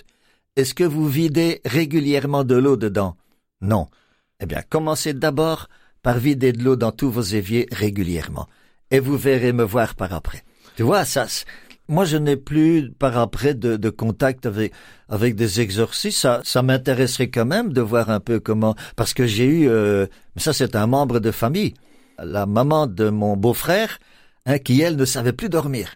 Est-ce 0.56 0.74
que 0.74 0.84
vous 0.84 1.08
videz 1.08 1.62
régulièrement 1.66 2.44
de 2.44 2.56
l'eau 2.56 2.78
dedans? 2.78 3.16
Non. 3.62 3.88
Eh 4.40 4.46
bien, 4.46 4.62
commencez 4.68 5.14
d'abord 5.14 5.68
par 6.04 6.20
vider 6.20 6.52
de 6.52 6.64
l'eau 6.64 6.76
dans 6.76 6.92
tous 6.92 7.10
vos 7.10 7.22
éviers 7.22 7.68
régulièrement. 7.72 8.48
Et 8.92 9.00
vous 9.00 9.18
verrez 9.18 9.54
me 9.54 9.64
voir 9.64 9.96
par 9.96 10.14
après. 10.14 10.44
Tu 10.76 10.84
vois, 10.84 11.06
ça, 11.06 11.26
moi 11.88 12.06
je 12.06 12.18
n'ai 12.18 12.38
plus 12.38 12.92
par 12.92 13.18
après 13.18 13.56
de, 13.56 13.78
de 13.78 13.90
contact 13.90 14.46
avec 14.46 14.74
avec 15.10 15.36
des 15.36 15.62
exorcistes. 15.62 16.20
Ça, 16.20 16.42
ça 16.44 16.62
m'intéresserait 16.62 17.30
quand 17.30 17.46
même 17.46 17.74
de 17.74 17.82
voir 17.82 18.10
un 18.10 18.20
peu 18.20 18.40
comment, 18.40 18.76
parce 18.96 19.14
que 19.14 19.26
j'ai 19.26 19.46
eu, 19.46 19.70
euh, 19.70 20.06
ça 20.38 20.54
c'est 20.54 20.76
un 20.76 20.88
membre 20.88 21.20
de 21.20 21.32
famille, 21.32 21.74
la 22.20 22.46
maman 22.46 22.86
de 22.86 23.10
mon 23.10 23.36
beau-frère, 23.38 24.00
hein, 24.46 24.60
qui 24.60 24.82
elle 24.82 24.96
ne 24.96 25.06
savait 25.06 25.34
plus 25.34 25.50
dormir. 25.50 25.96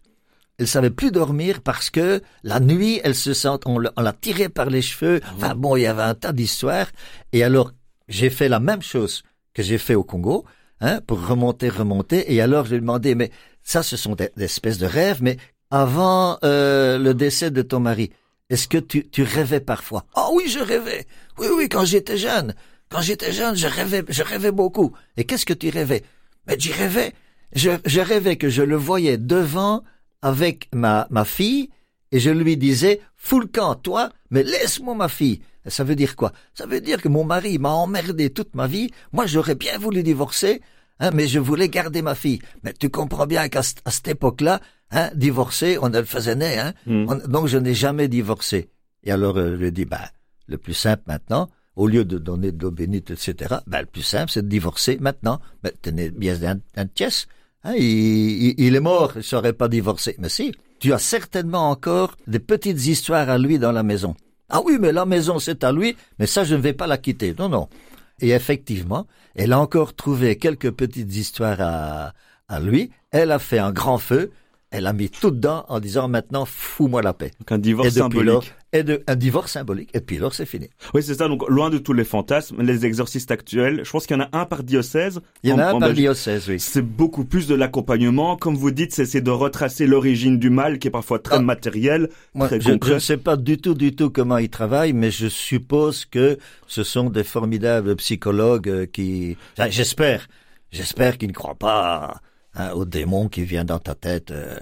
Elle 0.60 0.67
savait 0.67 0.89
plus 0.89 1.12
dormir 1.12 1.62
parce 1.62 1.91
que 1.91 2.22
la 2.43 2.60
nuit, 2.60 3.00
elle 3.04 3.13
se 3.13 3.34
sent, 3.34 3.60
on, 3.65 3.78
l'a- 3.78 3.93
on 3.96 4.02
la 4.02 4.13
tirait 4.13 4.50
par 4.50 4.72
les 4.72 4.82
cheveux. 4.82 5.20
Enfin 5.36 5.54
bon, 5.54 5.76
il 5.76 5.84
y 5.84 5.86
avait 5.86 6.02
un 6.02 6.15
tas 6.15 6.34
d'histoires. 6.34 6.88
Et 7.32 7.43
alors, 7.43 7.74
j'ai 8.08 8.32
fait 8.32 8.50
la 8.50 8.60
même 8.60 8.82
chose 8.82 9.22
que 9.58 9.63
j'ai 9.63 9.80
fait 9.80 9.96
au 9.96 10.04
Congo, 10.04 10.46
hein, 10.82 11.02
pour 11.08 11.26
remonter, 11.26 11.70
remonter. 11.70 12.32
Et 12.32 12.41
alors, 12.41 12.65
je 12.65 12.70
lui 12.70 12.78
ai 12.78 12.82
demandé, 12.82 13.15
mais 13.15 13.32
ça, 13.63 13.82
ce 13.82 13.98
sont 13.98 14.13
des, 14.13 14.30
espèces 14.38 14.78
de 14.78 14.86
rêves, 14.86 15.17
mais 15.24 15.38
avant 15.72 16.38
euh, 16.43 17.00
le 17.00 17.15
décès 17.15 17.50
de 17.50 17.63
ton 17.63 17.80
mari, 17.80 18.12
est-ce 18.52 18.67
que 18.67 18.78
tu, 18.78 19.10
tu 19.10 19.24
rêvais 19.24 19.60
parfois? 19.60 20.06
Ah 20.13 20.28
oui, 20.32 20.43
je 20.48 20.60
rêvais. 20.60 21.08
Oui, 21.39 21.48
oui, 21.56 21.70
quand 21.70 21.86
j'étais 21.86 22.17
jeune. 22.17 22.54
Quand 22.89 23.02
j'étais 23.02 23.32
jeune, 23.32 23.56
je 23.56 23.65
rêvais, 23.65 24.06
je 24.08 24.22
rêvais 24.22 24.52
beaucoup. 24.52 24.93
Et 25.17 25.24
qu'est-ce 25.24 25.48
que 25.48 25.56
tu 25.56 25.70
rêvais? 25.70 26.04
Mais 26.46 26.56
j'y 26.60 26.72
rêvais. 26.72 27.13
Je, 27.54 27.72
je 27.84 28.00
rêvais 28.00 28.36
que 28.36 28.50
je 28.50 28.62
le 28.62 28.76
voyais 28.76 29.17
devant 29.17 29.84
avec 30.22 30.70
ma, 30.72 31.08
ma 31.10 31.26
fille 31.26 31.72
et 32.12 32.20
je 32.20 32.30
lui 32.30 32.58
disais, 32.58 33.02
fous 33.15 33.39
le 33.39 33.48
camp, 33.48 33.74
toi, 33.74 34.12
mais 34.30 34.43
laisse-moi 34.43 34.93
ma 34.93 35.10
fille. 35.10 35.41
Ça 35.67 35.84
veut 35.84 35.95
dire 35.95 36.15
quoi? 36.15 36.32
Ça 36.53 36.65
veut 36.65 36.82
dire 36.82 37.01
que 37.01 37.08
mon 37.10 37.23
mari 37.23 37.58
m'a 37.60 37.69
emmerdé 37.71 38.30
toute 38.30 38.56
ma 38.56 38.67
vie. 38.67 38.89
Moi, 39.12 39.25
j'aurais 39.25 39.56
bien 39.56 39.77
voulu 39.77 40.03
divorcer, 40.03 40.62
hein, 40.99 41.12
mais 41.13 41.27
je 41.27 41.39
voulais 41.39 41.69
garder 41.69 42.01
ma 42.01 42.15
fille. 42.15 42.39
Mais 42.63 42.73
tu 42.73 42.89
comprends 42.89 43.25
bien 43.27 43.47
qu'à 43.49 43.62
cette 43.63 44.08
époque-là, 44.08 44.60
hein, 44.91 45.10
divorcer, 45.15 45.77
on 45.82 45.89
le 45.89 46.03
faisait 46.03 46.36
naître, 46.36 46.65
hein. 46.65 46.73
Hmm. 46.86 47.06
On- 47.10 47.27
donc 47.27 47.47
je 47.47 47.58
n'ai 47.58 47.73
jamais 47.73 48.08
divorcé. 48.08 48.69
Et 49.03 49.12
alors, 49.12 49.38
euh, 49.38 49.51
je 49.51 49.56
lui 49.56 49.67
ai 49.67 49.71
dit, 49.71 49.86
bah, 49.86 50.10
le 50.47 50.58
plus 50.58 50.73
simple 50.73 51.03
maintenant, 51.08 51.49
au 51.75 51.88
lieu 51.88 52.03
de 52.06 52.17
donner 52.17 52.51
de 52.51 52.62
l'eau 52.63 52.71
bénite, 52.71 53.12
etc., 53.12 53.56
bah, 53.67 53.82
le 53.82 53.86
plus 53.88 54.01
simple, 54.01 54.32
c'est 54.32 54.41
de 54.41 54.47
divorcer 54.49 54.97
maintenant. 54.99 55.39
Mais 55.63 55.71
tenez 55.82 56.10
bien 56.10 56.36
un, 56.43 56.60
un 56.75 56.86
pièce. 56.88 57.27
Hein, 57.63 57.73
il, 57.77 57.84
il- 57.84 58.56
il 58.58 58.75
est 58.75 58.80
mort, 58.80 59.13
il 59.15 59.23
serait 59.23 59.53
pas 59.53 59.67
divorcé. 59.67 60.15
Mais 60.19 60.30
si, 60.30 60.51
tu 60.80 60.93
as 60.93 60.99
certainement 60.99 61.69
encore 61.69 62.15
des 62.27 62.39
petites 62.39 62.86
histoires 62.88 63.30
à 63.30 63.38
lui 63.38 63.60
dans 63.60 63.71
la 63.71 63.84
maison. 63.84 64.15
Ah 64.49 64.62
oui, 64.63 64.77
mais 64.79 64.91
la 64.91 65.05
maison, 65.05 65.39
c'est 65.39 65.63
à 65.63 65.71
lui, 65.71 65.97
mais 66.19 66.25
ça, 66.25 66.43
je 66.43 66.55
ne 66.55 66.62
vais 66.62 66.73
pas 66.73 66.88
la 66.88 66.97
quitter. 66.97 67.36
Non, 67.38 67.49
non. 67.49 67.67
Et 68.19 68.29
effectivement, 68.29 69.05
elle 69.36 69.53
a 69.53 69.60
encore 69.60 69.93
trouvé 69.93 70.38
quelques 70.38 70.71
petites 70.71 71.13
histoires 71.15 71.60
à, 71.60 72.13
à 72.47 72.60
lui. 72.60 72.91
Elle 73.12 73.31
a 73.31 73.39
fait 73.39 73.60
un 73.60 73.71
grand 73.71 73.97
feu 73.97 74.31
elle 74.69 74.86
a 74.86 74.93
mis 74.93 75.10
tout 75.10 75.32
dedans 75.32 75.65
en 75.69 75.80
disant 75.80 76.08
maintenant 76.10 76.45
fous-moi 76.45 77.01
la 77.01 77.13
paix. 77.13 77.32
Donc 77.39 77.51
un 77.51 77.58
divorce 77.58 77.89
symbolique. 77.89 78.53
et 78.73 78.84
de, 78.84 79.01
un 79.08 79.15
divorce 79.15 79.53
symbolique. 79.53 79.89
Et 79.93 80.01
puis 80.01 80.17
alors 80.17 80.34
c'est 80.34 80.45
fini. 80.45 80.69
Oui 80.93 81.01
c'est 81.01 81.15
ça. 81.15 81.27
Donc 81.30 81.47
loin 81.47 81.69
de 81.69 81.77
tous 81.77 81.93
les 81.93 82.03
fantasmes, 82.03 82.62
les 82.62 82.86
exorcistes 82.86 83.32
actuels, 83.32 83.82
je 83.86 83.89
pense 83.89 84.06
qu'il 84.06 84.17
y 84.17 84.19
en 84.19 84.23
a 84.23 84.38
un 84.38 84.45
par 84.45 84.63
diocèse. 84.63 85.21
Il 85.43 85.51
y 85.51 85.53
en, 85.53 85.60
a 85.60 85.67
un 85.67 85.80
par 85.80 85.93
diocèse, 85.93 86.49
oui. 86.49 86.60
C'est 86.60 86.82
beaucoup 86.82 87.23
plus 87.23 87.47
de 87.47 87.56
l'accompagnement. 87.56 88.36
Comme 88.36 88.56
vous 88.56 88.71
dites, 88.71 88.93
c'est 88.93 89.21
de 89.21 89.32
retracer 89.32 89.88
l'origine 89.88 90.38
du 90.38 90.49
mal 90.49 90.80
qui 90.80 90.89
est 90.89 90.91
parfois 90.91 91.19
très 91.19 91.38
ah. 91.38 91.41
matériel, 91.41 92.10
très 92.38 92.60
je, 92.60 92.77
Je 92.84 92.93
ne 92.93 92.99
sais 92.99 93.17
pas 93.17 93.38
du 93.38 93.58
tout, 93.58 93.73
du 93.73 93.95
tout 93.95 94.10
comment 94.10 94.38
ils 94.38 94.49
travaillent, 94.49 94.93
mais 94.93 95.12
je 95.12 95.27
suppose 95.27 96.03
que 96.06 96.38
ce 96.67 96.84
sont 96.84 97.10
des 97.10 97.23
formidables 97.23 97.95
psychologues 97.95 98.69
euh, 98.69 98.86
qui, 98.86 99.38
j'espère, 99.69 100.27
j'espère 100.71 101.17
qu'ils 101.17 101.30
ne 101.30 101.34
croient 101.34 101.56
pas 101.56 102.21
Hein, 102.58 102.72
au 102.72 102.86
démon 102.86 103.28
qui 103.30 103.43
vient 103.43 103.65
dans 103.65 103.78
ta 103.78 103.93
tête. 103.93 104.32
Euh. 104.32 104.58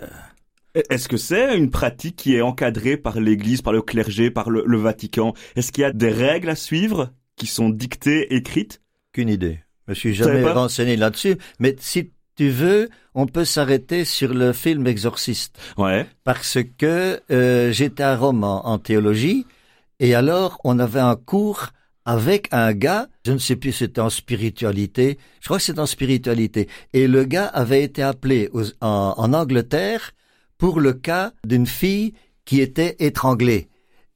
Est-ce 0.89 1.08
que 1.08 1.15
c'est 1.15 1.55
une 1.55 1.71
pratique 1.71 2.17
qui 2.17 2.36
est 2.36 2.41
encadrée 2.41 2.97
par 2.97 3.21
l'Église, 3.21 3.62
par 3.62 3.71
le 3.71 3.81
clergé, 3.81 4.29
par 4.29 4.49
le, 4.49 4.77
Vatican? 4.77 5.34
Est-ce 5.55 5.71
qu'il 5.71 5.84
y 5.84 5.86
a 5.86 5.93
des 5.93 6.10
règles 6.10 6.49
à 6.49 6.55
suivre 6.55 7.13
qui 7.38 7.47
sont 7.47 7.69
dictées, 7.69 8.36
écrites? 8.36 8.81
Qu'une 9.13 9.29
idée. 9.29 9.60
Je 9.88 9.91
me 9.91 9.95
suis 9.95 10.13
jamais 10.13 10.43
renseigné 10.43 10.97
là-dessus, 10.97 11.38
mais 11.60 11.77
si 11.79 12.12
tu 12.36 12.49
veux, 12.49 12.89
on 13.13 13.27
peut 13.27 13.45
s'arrêter 13.45 14.03
sur 14.03 14.34
le 14.34 14.51
film 14.51 14.86
Exorciste. 14.88 15.58
Ouais. 15.77 16.05
Parce 16.25 16.58
que 16.77 17.21
euh, 17.31 17.71
j'étais 17.71 18.03
à 18.03 18.17
Rome 18.17 18.43
en, 18.43 18.77
théologie, 18.77 19.45
et 20.01 20.15
alors 20.15 20.60
on 20.65 20.79
avait 20.79 20.99
un 20.99 21.15
cours 21.15 21.69
avec 22.05 22.47
un 22.51 22.73
gars, 22.73 23.07
je 23.25 23.31
ne 23.31 23.39
sais 23.39 23.55
plus 23.55 23.71
si 23.71 23.79
c'était 23.79 24.01
en 24.01 24.11
spiritualité, 24.11 25.17
je 25.41 25.45
crois 25.45 25.57
que 25.57 25.63
c'est 25.63 25.79
en 25.79 25.87
spiritualité, 25.87 26.67
et 26.93 27.07
le 27.07 27.23
gars 27.23 27.47
avait 27.47 27.83
été 27.83 28.03
appelé 28.03 28.49
en, 28.81 29.33
Angleterre 29.33 30.11
pour 30.57 30.79
le 30.79 30.93
cas 30.93 31.33
d'une 31.45 31.65
fille 31.65 32.13
qui 32.45 32.61
était 32.61 32.95
étranglée. 32.99 33.69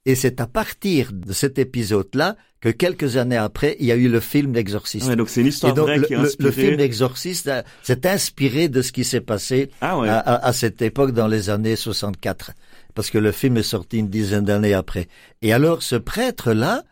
Et 0.06 0.14
c'est 0.14 0.40
à 0.40 0.46
partir 0.46 1.12
de 1.12 1.32
cet 1.32 1.58
épisode-là 1.58 2.36
que 2.60 2.70
quelques 2.70 3.16
années 3.16 3.36
après, 3.36 3.76
il 3.80 3.86
y 3.86 3.92
a 3.92 3.96
eu 3.96 4.08
le 4.08 4.20
film 4.20 4.52
d'Exorciste. 4.52 5.08
Ouais, 5.08 5.16
donc 5.16 5.28
c'est 5.28 5.40
une 5.40 5.48
histoire 5.48 5.74
vraie 5.74 5.98
le, 5.98 6.06
qui 6.06 6.14
a 6.14 6.20
inspiré... 6.20 6.48
le, 6.48 6.52
film 6.52 6.76
d'Exorciste 6.76 7.50
s'est 7.82 8.06
inspiré 8.06 8.68
de 8.68 8.82
ce 8.82 8.92
qui 8.92 9.04
s'est 9.04 9.20
passé 9.20 9.70
ah 9.80 10.00
à, 10.02 10.46
à, 10.46 10.52
cette 10.52 10.80
époque 10.80 11.12
dans 11.12 11.26
les 11.26 11.50
années 11.50 11.76
64. 11.76 12.52
Parce 12.94 13.10
que 13.10 13.18
le 13.18 13.32
film 13.32 13.56
est 13.58 13.62
sorti 13.62 13.98
une 13.98 14.08
dizaine 14.08 14.44
d'années 14.44 14.74
après. 14.74 15.08
Et 15.42 15.52
alors, 15.52 15.82
ce 15.82 15.96
prêtre-là, 15.96 16.84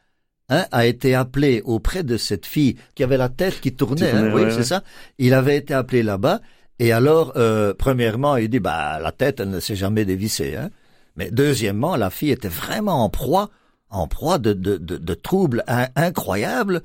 Hein, 0.50 0.64
a 0.72 0.86
été 0.86 1.14
appelé 1.14 1.60
auprès 1.66 2.02
de 2.02 2.16
cette 2.16 2.46
fille 2.46 2.76
qui 2.94 3.02
avait 3.02 3.18
la 3.18 3.28
tête 3.28 3.60
qui 3.60 3.74
tournait, 3.74 4.10
hein, 4.12 4.32
oui, 4.34 4.44
c'est 4.50 4.64
ça. 4.64 4.82
Il 5.18 5.34
avait 5.34 5.58
été 5.58 5.74
appelé 5.74 6.02
là-bas, 6.02 6.40
et 6.78 6.92
alors, 6.92 7.32
euh, 7.36 7.74
premièrement, 7.76 8.36
il 8.36 8.48
dit, 8.48 8.60
bah, 8.60 8.98
la 9.00 9.12
tête, 9.12 9.40
elle 9.40 9.50
ne 9.50 9.60
s'est 9.60 9.76
jamais 9.76 10.04
dévissée. 10.04 10.56
Hein. 10.56 10.70
Mais 11.16 11.30
deuxièmement, 11.30 11.96
la 11.96 12.10
fille 12.10 12.30
était 12.30 12.48
vraiment 12.48 13.04
en 13.04 13.10
proie, 13.10 13.50
en 13.90 14.06
proie 14.06 14.38
de, 14.38 14.52
de, 14.52 14.76
de, 14.76 14.96
de 14.96 15.14
troubles 15.14 15.64
incroyables. 15.96 16.82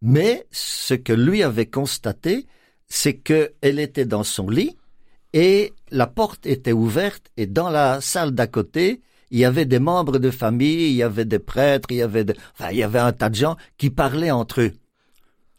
Mais 0.00 0.46
ce 0.50 0.94
que 0.94 1.12
lui 1.12 1.42
avait 1.42 1.66
constaté, 1.66 2.46
c'est 2.88 3.14
qu'elle 3.14 3.78
était 3.78 4.04
dans 4.04 4.24
son 4.24 4.48
lit 4.48 4.76
et 5.32 5.72
la 5.90 6.06
porte 6.06 6.46
était 6.46 6.72
ouverte 6.72 7.30
et 7.36 7.46
dans 7.46 7.70
la 7.70 8.00
salle 8.00 8.32
d'à 8.32 8.46
côté, 8.46 9.00
il 9.32 9.38
y 9.38 9.46
avait 9.46 9.64
des 9.64 9.78
membres 9.78 10.18
de 10.18 10.30
famille, 10.30 10.90
il 10.90 10.96
y 10.96 11.02
avait 11.02 11.24
des 11.24 11.38
prêtres, 11.38 11.88
il 11.90 11.96
y 11.96 12.02
avait, 12.02 12.26
enfin, 12.52 12.70
il 12.70 12.76
y 12.76 12.82
avait 12.82 12.98
un 12.98 13.12
tas 13.12 13.30
de 13.30 13.34
gens 13.34 13.56
qui 13.78 13.88
parlaient 13.88 14.30
entre 14.30 14.60
eux. 14.60 14.72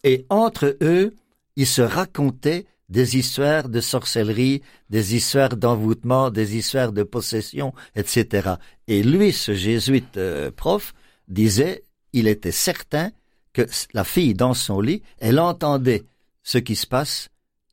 Et 0.03 0.25
entre 0.29 0.77
eux, 0.81 1.15
ils 1.55 1.67
se 1.67 1.81
racontaient 1.81 2.65
des 2.89 3.17
histoires 3.17 3.69
de 3.69 3.81
sorcellerie, 3.81 4.61
des 4.91 5.15
histoires 5.15 5.57
d'envoûtement, 5.57 6.29
des 6.29 6.55
histoires 6.55 6.91
de 6.91 7.01
possession, 7.01 7.73
etc. 7.95 8.51
Et 8.87 9.01
lui, 9.01 9.31
ce 9.31 9.55
jésuite 9.55 10.17
euh, 10.17 10.51
prof, 10.51 10.93
disait, 11.27 11.83
il 12.13 12.27
était 12.27 12.51
certain 12.51 13.09
que 13.53 13.65
la 13.93 14.03
fille 14.03 14.35
dans 14.35 14.53
son 14.53 14.81
lit, 14.81 15.01
elle 15.17 15.39
entendait 15.39 16.03
ce 16.43 16.59
qui 16.59 16.75
se 16.75 16.85
passe 16.85 17.29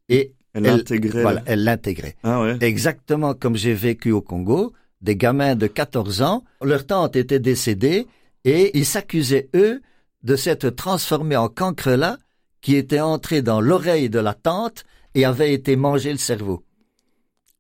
et 0.09 0.33
elle 0.55 0.63
l'intégrait. 0.63 1.23
Voilà, 1.23 1.43
elle 1.45 1.65
l'intégrait. 1.65 2.17
Ah 2.23 2.41
ouais. 2.41 2.57
Exactement 2.63 3.35
comme 3.35 3.57
j'ai 3.57 3.75
vécu 3.75 4.13
au 4.13 4.23
Congo 4.23 4.73
des 5.01 5.17
gamins 5.17 5.55
de 5.55 5.67
14 5.67 6.23
ans, 6.23 6.45
leur 6.63 6.87
tante 6.87 7.17
était 7.17 7.41
décédée 7.41 8.07
et 8.45 8.77
ils 8.79 8.87
s'accusaient, 8.87 9.49
eux, 9.55 9.83
de 10.23 10.37
s'être 10.37 10.71
transformés 10.71 11.37
en 11.37 11.49
cancre-là 11.49 12.19
qui 12.61 12.77
était 12.77 13.01
entré 13.01 13.43
dans 13.43 13.61
l'oreille 13.61 14.11
de 14.11 14.19
la 14.19 14.35
tante 14.35 14.85
et 15.15 15.25
avait 15.25 15.55
été 15.55 15.77
mangé 15.77 16.13
le 16.13 16.19
cerveau. 16.19 16.63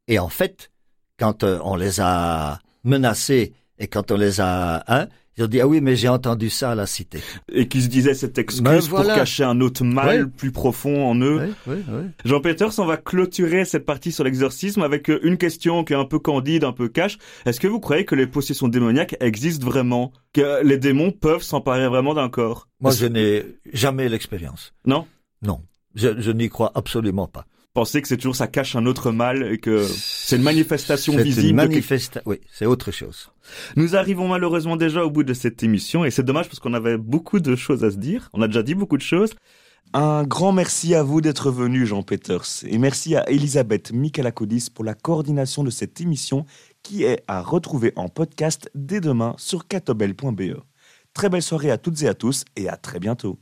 Et 0.08 0.18
en 0.18 0.28
fait, 0.28 0.70
quand 1.18 1.44
euh, 1.44 1.58
on 1.62 1.76
les 1.76 2.00
a 2.00 2.58
menacés 2.84 3.54
et 3.78 3.88
quand 3.88 4.10
on 4.10 4.16
les 4.16 4.40
a, 4.40 4.84
hein, 4.88 5.08
ils 5.40 5.44
ont 5.44 5.46
dit, 5.46 5.60
ah 5.60 5.66
oui, 5.66 5.80
mais 5.80 5.96
j'ai 5.96 6.08
entendu 6.08 6.50
ça 6.50 6.72
à 6.72 6.74
la 6.74 6.86
cité. 6.86 7.20
Et 7.50 7.66
qui 7.66 7.80
se 7.80 7.88
disaient 7.88 8.12
cette 8.12 8.36
excuse 8.36 8.60
ben 8.62 8.78
pour 8.86 9.02
cacher 9.04 9.42
un 9.42 9.60
autre 9.62 9.84
mal 9.84 10.28
plus 10.28 10.52
profond 10.52 11.08
en 11.08 11.16
eux. 11.16 11.54
Jean 12.26 12.40
Peters, 12.42 12.78
on 12.78 12.84
va 12.84 12.98
clôturer 12.98 13.64
cette 13.64 13.86
partie 13.86 14.12
sur 14.12 14.22
l'exorcisme 14.22 14.82
avec 14.82 15.08
euh, 15.08 15.18
une 15.22 15.38
question 15.38 15.82
qui 15.82 15.94
est 15.94 15.96
un 15.96 16.04
peu 16.04 16.18
candide, 16.18 16.64
un 16.64 16.72
peu 16.72 16.88
cash. 16.88 17.16
Est-ce 17.46 17.58
que 17.58 17.66
vous 17.68 17.80
croyez 17.80 18.04
que 18.04 18.14
les 18.14 18.26
possessions 18.26 18.68
démoniaques 18.68 19.16
existent 19.20 19.64
vraiment? 19.64 20.12
Que 20.34 20.62
les 20.62 20.76
démons 20.76 21.10
peuvent 21.10 21.42
s'emparer 21.42 21.88
vraiment 21.88 22.12
d'un 22.12 22.28
corps? 22.28 22.68
Moi, 22.80 22.92
je 22.92 23.06
n'ai 23.06 23.46
jamais 23.72 24.10
l'expérience. 24.10 24.74
Non? 24.84 25.06
Non. 25.40 25.62
je 25.94 26.30
n'y 26.32 26.50
crois 26.50 26.70
absolument 26.74 27.28
pas 27.28 27.46
penser 27.74 28.02
que 28.02 28.08
c'est 28.08 28.16
toujours 28.16 28.36
ça 28.36 28.46
cache 28.46 28.76
un 28.76 28.86
autre 28.86 29.12
mal 29.12 29.52
et 29.52 29.58
que 29.58 29.86
c'est 29.86 30.36
une 30.36 30.42
manifestation 30.42 31.16
visible. 31.16 31.48
Une 31.48 31.56
Oui, 32.26 32.40
c'est 32.52 32.66
autre 32.66 32.90
chose. 32.90 33.30
Nous 33.76 33.96
arrivons 33.96 34.28
malheureusement 34.28 34.76
déjà 34.76 35.04
au 35.04 35.10
bout 35.10 35.22
de 35.22 35.34
cette 35.34 35.62
émission 35.62 36.04
et 36.04 36.10
c'est 36.10 36.22
dommage 36.22 36.48
parce 36.48 36.60
qu'on 36.60 36.74
avait 36.74 36.98
beaucoup 36.98 37.40
de 37.40 37.56
choses 37.56 37.84
à 37.84 37.90
se 37.90 37.96
dire. 37.96 38.28
On 38.32 38.42
a 38.42 38.46
déjà 38.46 38.62
dit 38.62 38.74
beaucoup 38.74 38.96
de 38.96 39.02
choses. 39.02 39.30
Un 39.92 40.22
grand 40.22 40.52
merci 40.52 40.94
à 40.94 41.02
vous 41.02 41.20
d'être 41.20 41.50
venu, 41.50 41.84
Jean 41.84 42.04
Peters, 42.04 42.46
et 42.64 42.78
merci 42.78 43.16
à 43.16 43.28
Elisabeth 43.28 43.90
Michalakodis 43.92 44.68
pour 44.72 44.84
la 44.84 44.94
coordination 44.94 45.64
de 45.64 45.70
cette 45.70 46.00
émission 46.00 46.46
qui 46.84 47.02
est 47.02 47.24
à 47.26 47.42
retrouver 47.42 47.92
en 47.96 48.08
podcast 48.08 48.70
dès 48.76 49.00
demain 49.00 49.34
sur 49.36 49.66
catobel.be. 49.66 50.60
Très 51.12 51.28
belle 51.28 51.42
soirée 51.42 51.72
à 51.72 51.78
toutes 51.78 52.02
et 52.02 52.08
à 52.08 52.14
tous 52.14 52.44
et 52.54 52.68
à 52.68 52.76
très 52.76 53.00
bientôt. 53.00 53.40